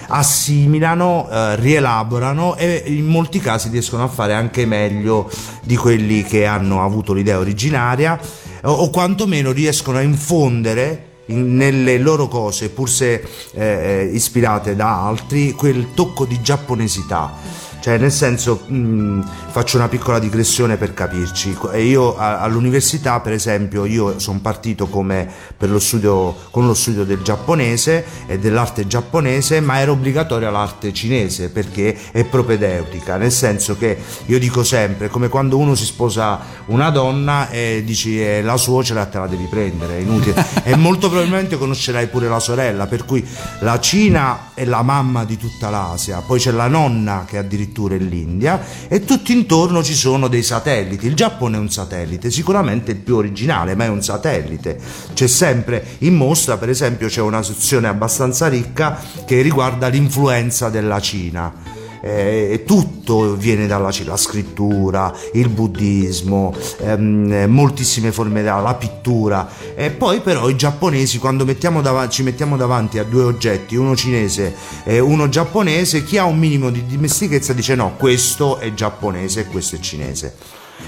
[0.07, 5.29] assimilano, eh, rielaborano e in molti casi riescono a fare anche meglio
[5.63, 8.19] di quelli che hanno avuto l'idea originaria
[8.63, 13.23] o, o quantomeno riescono a infondere in- nelle loro cose, pur se eh,
[13.53, 17.33] eh, ispirate da altri, quel tocco di giapponesità.
[17.81, 21.57] Cioè, nel senso, mh, faccio una piccola digressione per capirci.
[21.77, 27.05] Io a- all'università, per esempio, io sono partito come per lo studio, con lo studio
[27.05, 33.77] del giapponese e dell'arte giapponese, ma era obbligatoria l'arte cinese perché è propedeutica, nel senso
[33.77, 38.57] che io dico sempre, come quando uno si sposa una donna e dici eh, la
[38.57, 40.45] suocera te la devi prendere, è inutile.
[40.63, 43.25] e molto probabilmente conoscerai pure la sorella, per cui
[43.59, 47.97] la Cina è la mamma di tutta l'Asia, poi c'è la nonna che addirittura è
[47.97, 51.07] l'India e tutti intorno ci sono dei satelliti.
[51.07, 54.79] Il Giappone è un satellite, sicuramente il più originale, ma è un satellite.
[55.13, 60.99] C'è sempre in mostra, per esempio, c'è una sezione abbastanza ricca che riguarda l'influenza della
[60.99, 61.78] Cina.
[62.01, 69.49] Eh, tutto viene dalla la scrittura, il buddismo, ehm, eh, moltissime forme della la pittura.
[69.75, 73.95] E poi però i giapponesi quando mettiamo dav- ci mettiamo davanti a due oggetti, uno
[73.95, 79.41] cinese e uno giapponese, chi ha un minimo di dimestichezza dice no, questo è giapponese
[79.41, 80.35] e questo è cinese.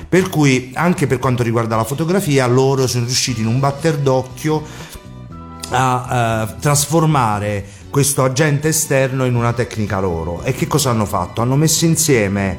[0.07, 4.63] Per cui anche per quanto riguarda la fotografia, loro sono riusciti in un batter d'occhio
[5.69, 10.41] a eh, trasformare questo agente esterno in una tecnica loro.
[10.43, 11.41] E che cosa hanno fatto?
[11.41, 12.57] Hanno messo insieme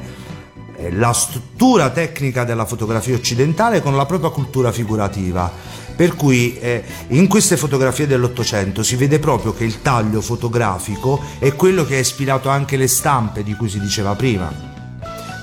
[0.77, 5.51] eh, la struttura tecnica della fotografia occidentale con la propria cultura figurativa.
[5.95, 11.53] Per cui eh, in queste fotografie dell'Ottocento si vede proprio che il taglio fotografico è
[11.55, 14.71] quello che ha ispirato anche le stampe di cui si diceva prima.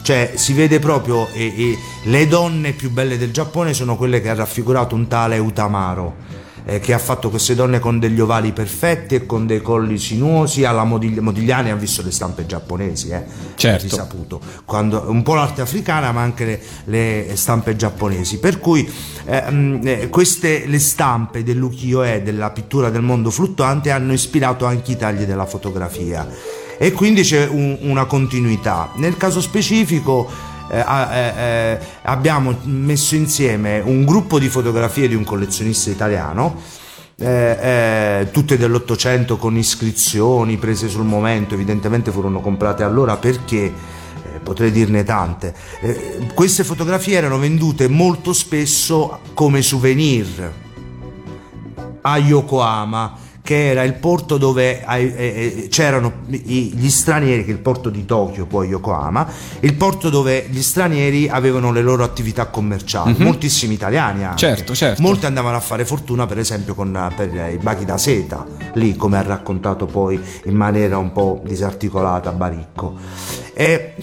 [0.02, 4.30] Cioè si vede proprio eh, eh, le donne più belle del Giappone sono quelle che
[4.30, 9.14] ha raffigurato un tale Utamaro eh, che ha fatto queste donne con degli ovali perfetti
[9.14, 10.64] e con dei colli sinuosi.
[10.64, 13.24] Alla Modigli- Modigliani ha visto le stampe giapponesi eh,
[13.54, 13.82] Certo.
[13.82, 16.60] risaputo Quando, un po' l'arte africana ma anche le,
[17.26, 18.38] le stampe giapponesi.
[18.38, 18.88] Per cui
[19.26, 24.96] eh, eh, queste le stampe dell'ukiyo-e della pittura del mondo fluttuante hanno ispirato anche i
[24.96, 26.26] tagli della fotografia.
[26.78, 28.90] E quindi c'è un- una continuità.
[28.96, 35.24] Nel caso specifico eh, eh, eh, abbiamo messo insieme un gruppo di fotografie di un
[35.24, 36.60] collezionista italiano
[37.18, 43.70] eh, eh, tutte dell'Ottocento con iscrizioni prese sul momento, evidentemente furono comprate allora perché
[44.42, 45.54] potrei dirne tante.
[45.80, 50.52] Eh, queste fotografie erano vendute molto spesso come souvenir
[52.00, 57.60] a Yokohama che era il porto dove eh, eh, c'erano gli stranieri, che è il
[57.60, 59.26] porto di Tokyo, poi Yokohama,
[59.60, 64.38] il porto dove gli stranieri avevano le loro attività commerciali, moltissimi italiani anche.
[64.38, 65.02] Certo, certo.
[65.02, 69.18] Molti andavano a fare fortuna per esempio con, per i bachi da seta, lì come
[69.18, 72.96] ha raccontato poi in maniera un po' disarticolata Baricco.
[73.54, 73.94] E,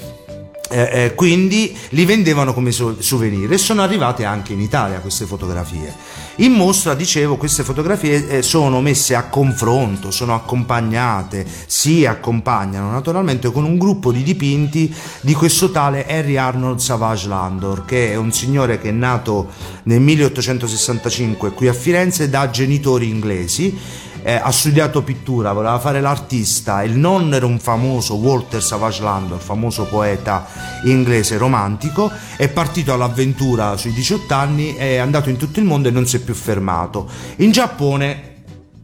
[0.69, 5.25] eh, eh, quindi li vendevano come so- souvenir e sono arrivate anche in Italia queste
[5.25, 5.93] fotografie.
[6.39, 13.51] In mostra, dicevo, queste fotografie eh, sono messe a confronto, sono accompagnate, si accompagnano naturalmente
[13.51, 18.31] con un gruppo di dipinti di questo tale Harry Arnold Savage Landor, che è un
[18.31, 19.47] signore che è nato
[19.83, 26.83] nel 1865 qui a Firenze da genitori inglesi eh, ha studiato pittura, voleva fare l'artista,
[26.83, 30.45] il nonno era un famoso Walter Savage Landor, famoso poeta
[30.83, 35.91] inglese romantico, è partito all'avventura sui 18 anni, è andato in tutto il mondo e
[35.91, 37.09] non si è più fermato.
[37.37, 38.35] In Giappone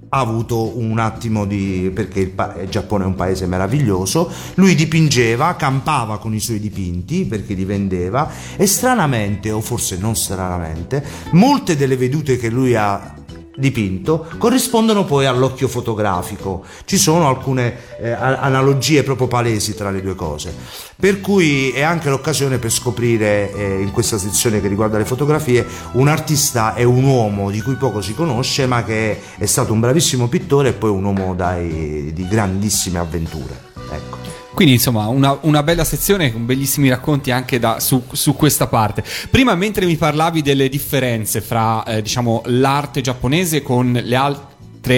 [0.08, 4.76] ha avuto un attimo di perché il, pa- il Giappone è un paese meraviglioso lui
[4.76, 11.04] dipingeva campava con i suoi dipinti perché li vendeva e stranamente o forse non stranamente
[11.32, 13.16] molte delle vedute che lui ha
[13.56, 16.64] dipinto corrispondono poi all'occhio fotografico.
[16.86, 20.56] Ci sono alcune eh, analogie proprio palesi tra le due cose.
[20.96, 25.66] Per cui è anche l'occasione per scoprire eh, in questa sezione che riguarda le fotografie
[25.94, 29.80] un artista e un uomo di cui poco si conosce ma che è stato un
[29.80, 33.72] bravissimo pittore e poi un uomo dai- di grandissime avventure.
[33.92, 34.23] Ecco
[34.54, 39.04] Quindi insomma una, una bella sezione con bellissimi racconti anche da- su, su questa parte.
[39.30, 44.53] Prima mentre mi parlavi delle differenze fra eh, diciamo l'arte giapponese con le altre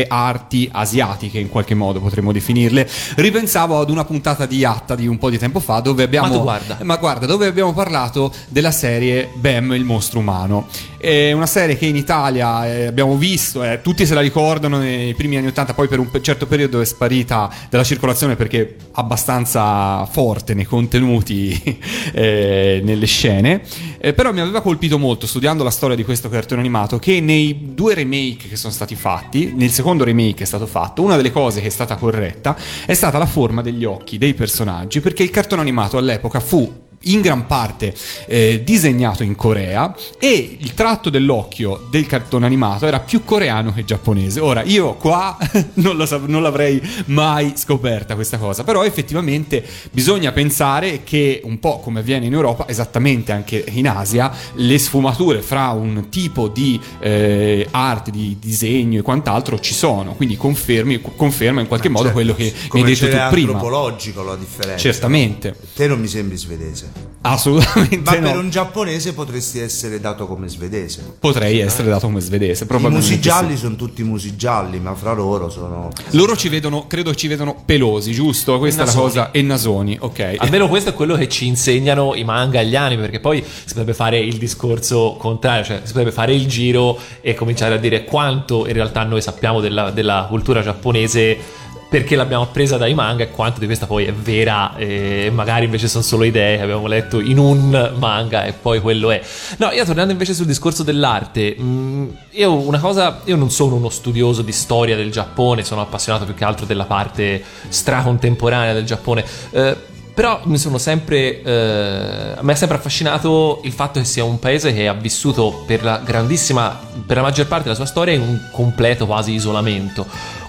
[0.07, 2.89] arti asiatiche in qualche modo potremmo definirle.
[3.15, 6.37] Ripensavo ad una puntata di Yatta di un po' di tempo fa dove abbiamo Ma
[6.37, 6.77] guarda.
[6.83, 10.67] ma guarda dove abbiamo parlato della serie Bam il mostro umano.
[10.97, 15.13] È una serie che in Italia eh, abbiamo visto eh, tutti se la ricordano nei
[15.13, 20.55] primi anni 80 poi per un certo periodo è sparita dalla circolazione perché abbastanza forte
[20.55, 21.79] nei contenuti
[22.13, 23.61] eh, nelle scene.
[23.99, 27.73] Eh, però mi aveva colpito molto studiando la storia di questo cartone animato che nei
[27.73, 31.59] due remake che sono stati fatti nel secondo remake è stato fatto una delle cose
[31.59, 35.59] che è stata corretta è stata la forma degli occhi dei personaggi perché il cartone
[35.59, 37.93] animato all'epoca fu in gran parte
[38.27, 43.83] eh, disegnato in Corea e il tratto dell'occhio del cartone animato era più coreano che
[43.85, 44.39] giapponese.
[44.39, 45.37] Ora, io qua
[45.75, 51.79] non, sav- non l'avrei mai scoperta questa cosa, però effettivamente bisogna pensare che un po'
[51.79, 57.67] come avviene in Europa, esattamente anche in Asia, le sfumature fra un tipo di eh,
[57.71, 62.35] arte, di disegno e quant'altro ci sono, quindi confermi, conferma in qualche modo Certo, quello
[62.35, 63.51] che mi hai detto tu prima.
[63.53, 68.31] antropologico la differenza Certamente, te non mi sembri svedese assolutamente ma no.
[68.31, 73.07] per un giapponese potresti essere dato come svedese Potrei essere dato come svedese, i probabilmente.
[73.07, 73.21] musi sì.
[73.21, 77.61] gialli sono tutti musi gialli ma fra loro sono Loro ci vedono, credo ci vedono
[77.65, 78.57] pelosi, giusto?
[78.59, 79.31] Questa è la cosa.
[79.31, 80.35] E nasoni, ok.
[80.37, 83.63] Almeno questo è quello che ci insegnano i manga e gli anime, perché poi si
[83.67, 88.03] potrebbe fare il discorso contrario, cioè si potrebbe fare il giro e cominciare a dire
[88.03, 93.31] quanto in realtà noi sappiamo della, della cultura giapponese perché l'abbiamo appresa dai manga e
[93.31, 97.19] quanto di questa poi è vera e magari invece sono solo idee che abbiamo letto
[97.19, 99.21] in un manga e poi quello è.
[99.57, 103.89] No, io tornando invece sul discorso dell'arte, mh, io una cosa, io non sono uno
[103.89, 109.23] studioso di storia del Giappone, sono appassionato più che altro della parte stracontemporanea del Giappone.
[109.51, 111.41] eh, però mi sono sempre.
[111.41, 115.63] eh, a me è sempre affascinato il fatto che sia un paese che ha vissuto
[115.67, 116.79] per la grandissima.
[117.05, 120.05] per la maggior parte della sua storia in un completo quasi isolamento.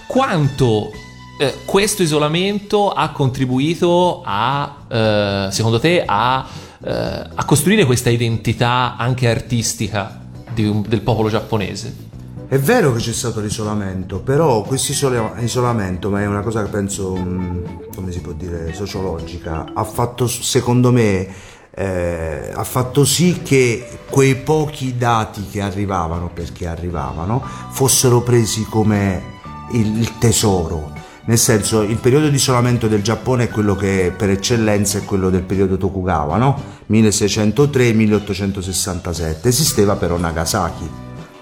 [0.07, 0.91] Quanto
[1.39, 4.75] eh, questo isolamento ha contribuito a.
[4.87, 6.45] eh, secondo te, a,
[6.83, 6.91] eh,
[7.35, 12.05] a costruire questa identità anche artistica di del popolo giapponese?
[12.49, 16.69] È vero che c'è stato l'isolamento, però questo isola- isolamento, ma è una cosa che
[16.69, 21.27] penso, mh, come si può dire, sociologica, ha fatto, secondo me,
[21.75, 29.35] eh, ha fatto sì che quei pochi dati che arrivavano, perché arrivavano, fossero presi come
[29.73, 30.96] il tesoro.
[31.27, 35.29] Nel senso, il periodo di isolamento del Giappone è quello che per eccellenza è quello
[35.29, 36.57] del periodo Tokugawa, no?
[36.89, 39.39] 1603-1867.
[39.41, 40.89] Esisteva però Nagasaki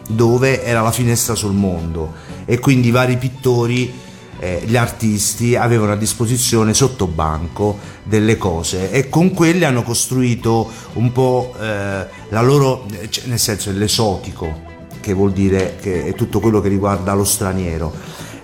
[0.08, 2.14] dove era la finestra sul mondo
[2.46, 3.94] e quindi vari pittori
[4.40, 10.70] eh, gli artisti avevano a disposizione sotto banco delle cose e con quelle hanno costruito
[10.94, 16.40] un po' eh, la loro, cioè, nel senso l'esotico, che vuol dire che è tutto
[16.40, 17.94] quello che riguarda lo straniero.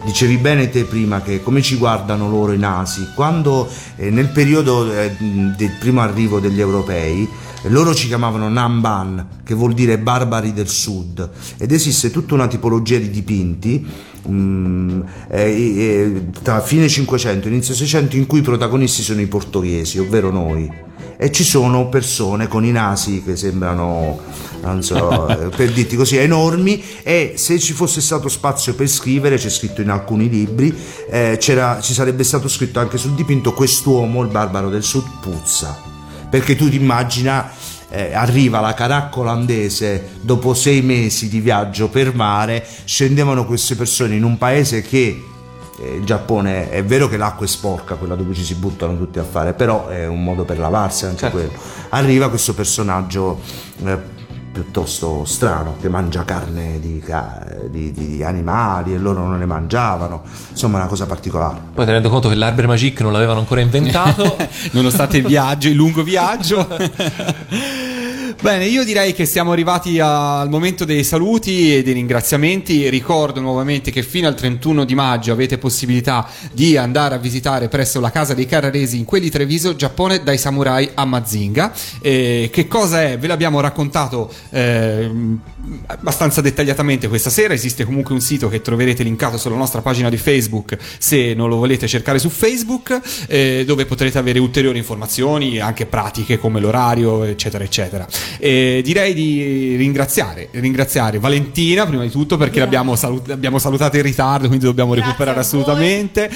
[0.03, 4.91] Dicevi bene te prima che come ci guardano loro i nasi, quando eh, nel periodo
[4.91, 7.29] eh, del primo arrivo degli europei
[7.65, 12.97] loro ci chiamavano Namban, che vuol dire barbari del sud, ed esiste tutta una tipologia
[12.97, 13.85] di dipinti
[14.23, 19.99] eh, eh, tra fine 500 e inizio 600 in cui i protagonisti sono i portoghesi,
[19.99, 20.89] ovvero noi.
[21.23, 24.19] E ci sono persone con i nasi che sembrano,
[24.63, 26.83] non so, eh, per dirti così, enormi.
[27.03, 30.75] E se ci fosse stato spazio per scrivere, c'è scritto in alcuni libri,
[31.07, 35.79] eh, c'era- ci sarebbe stato scritto anche sul dipinto quest'uomo, il barbaro del sud, puzza.
[36.27, 37.51] Perché tu ti immagina
[37.89, 44.15] eh, arriva la caracca olandese dopo sei mesi di viaggio per mare scendevano queste persone
[44.15, 45.21] in un paese che
[45.97, 49.23] il Giappone è vero che l'acqua è sporca quella dove ci si buttano tutti a
[49.23, 51.37] fare però è un modo per lavarsi anche Certo.
[51.37, 51.51] quello
[51.89, 53.39] arriva questo personaggio
[53.83, 54.19] eh,
[54.51, 57.01] piuttosto strano che mangia carne di,
[57.69, 62.27] di- di animali e loro non ne mangiavano insomma una cosa particolare Poi tenendo conto
[62.27, 64.35] che l'Arbre Magique non l'avevano ancora inventato.
[64.71, 66.67] Nonostante il viaggio, il lungo viaggio.
[68.41, 72.89] Bene, io direi che siamo arrivati al momento dei saluti e dei ringraziamenti.
[72.89, 77.99] Ricordo nuovamente che fino al 31 di maggio avete possibilità di andare a visitare presso
[77.99, 81.71] la casa dei Carraresi in quelli Treviso, Giappone dai samurai a Mazinga.
[82.01, 83.19] Eh, che cosa è?
[83.19, 85.39] Ve l'abbiamo raccontato ehm,
[85.85, 87.53] abbastanza dettagliatamente questa sera.
[87.53, 91.57] Esiste comunque un sito che troverete linkato sulla nostra pagina di Facebook se non lo
[91.57, 97.63] volete cercare su Facebook, eh, dove potrete avere ulteriori informazioni, anche pratiche come l'orario, eccetera,
[97.63, 98.07] eccetera.
[98.39, 104.03] E direi di ringraziare, ringraziare Valentina prima di tutto perché l'abbiamo, salut- l'abbiamo salutata in
[104.03, 106.29] ritardo, quindi dobbiamo Grazie recuperare assolutamente,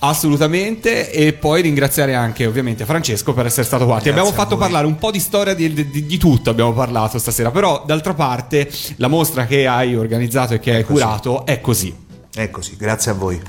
[0.00, 1.10] assolutamente.
[1.10, 4.00] E poi ringraziare anche ovviamente Francesco per essere stato qua.
[4.00, 7.50] Ti abbiamo fatto parlare un po' di storia di, di- di tutto, abbiamo parlato stasera,
[7.50, 11.00] però d'altra parte la mostra che hai organizzato e che hai così.
[11.00, 11.94] curato è così.
[12.34, 13.40] è così grazie a voi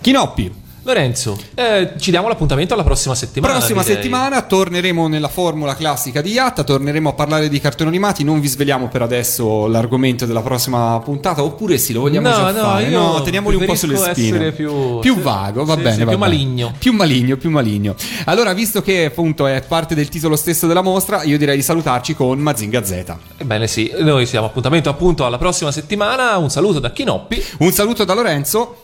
[0.00, 0.62] Chinoppi.
[0.86, 3.54] Lorenzo, eh, ci diamo l'appuntamento alla prossima settimana.
[3.54, 3.96] Prossima direi.
[3.96, 8.48] settimana torneremo nella formula classica di Yatta, torneremo a parlare di cartoni animati, non vi
[8.48, 12.88] sveliamo per adesso l'argomento della prossima puntata, oppure sì, lo vogliamo No, già no, fare?
[12.90, 14.52] no, teniamoli un po' sulle spine.
[14.52, 16.30] più- più vago, va sì, bene, sì, va più bene.
[16.32, 16.72] maligno.
[16.78, 17.94] Più maligno, più maligno.
[18.26, 22.14] Allora, visto che appunto è parte del titolo stesso della mostra, io direi di salutarci
[22.14, 23.04] con Mazinga Z.
[23.38, 26.36] Ebbene sì, noi siamo appuntamento appunto alla prossima settimana.
[26.36, 27.42] Un saluto da Chinoppi.
[27.60, 28.83] Un saluto da Lorenzo,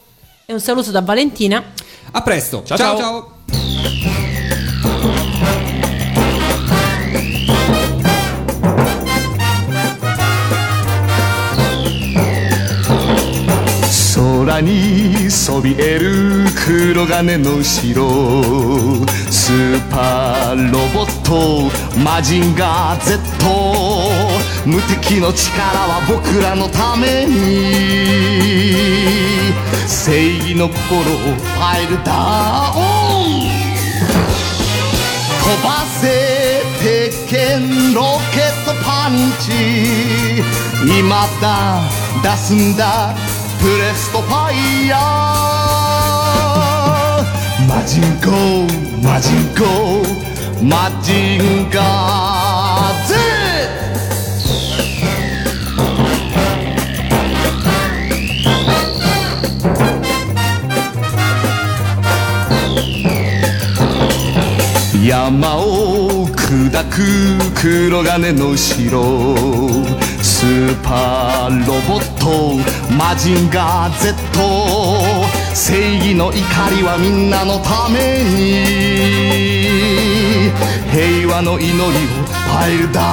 [0.49, 1.63] E un saluto da Valentina.
[2.11, 2.63] a presto.
[2.63, 2.97] Ciao, ciao.
[2.97, 2.97] ciao.
[2.97, 3.33] ciao.
[14.15, 18.07] 空にそびえる黒金の城
[19.29, 21.69] スーパーロボット
[21.99, 23.19] マジンガー Z
[24.65, 28.45] 無敵の力は僕らのために
[29.90, 33.50] 正義の心をファイルダウン
[35.42, 39.50] 飛ばせ鉄拳ロケットパンチ。
[40.98, 41.82] 今だ
[42.22, 43.16] 出すんだ
[43.60, 45.00] プレストファイヤー。
[47.68, 48.30] マジンコ
[49.02, 49.64] マジンコ
[50.64, 52.49] マジンガー。
[65.02, 67.00] 山を砕く
[67.54, 69.34] 黒金の城。
[70.22, 72.56] スーパーロボット
[72.94, 74.14] マジンガー Z
[75.54, 76.36] 正義の怒
[76.76, 78.60] りはみんなのために。
[80.92, 83.06] 平和の祈りをファイルダウン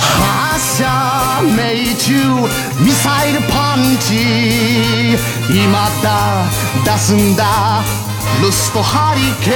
[0.00, 0.82] 発射
[1.56, 2.12] 命中
[2.84, 5.16] ミサイルパンチ。
[5.48, 6.44] 今だ
[6.84, 8.09] 出すんだ。
[8.42, 9.50] ルストハリケ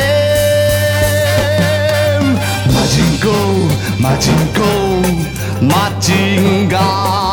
[2.20, 2.34] ーン。
[2.74, 3.26] マジンコ
[4.00, 4.60] マジンコ
[5.64, 7.23] マジンガー。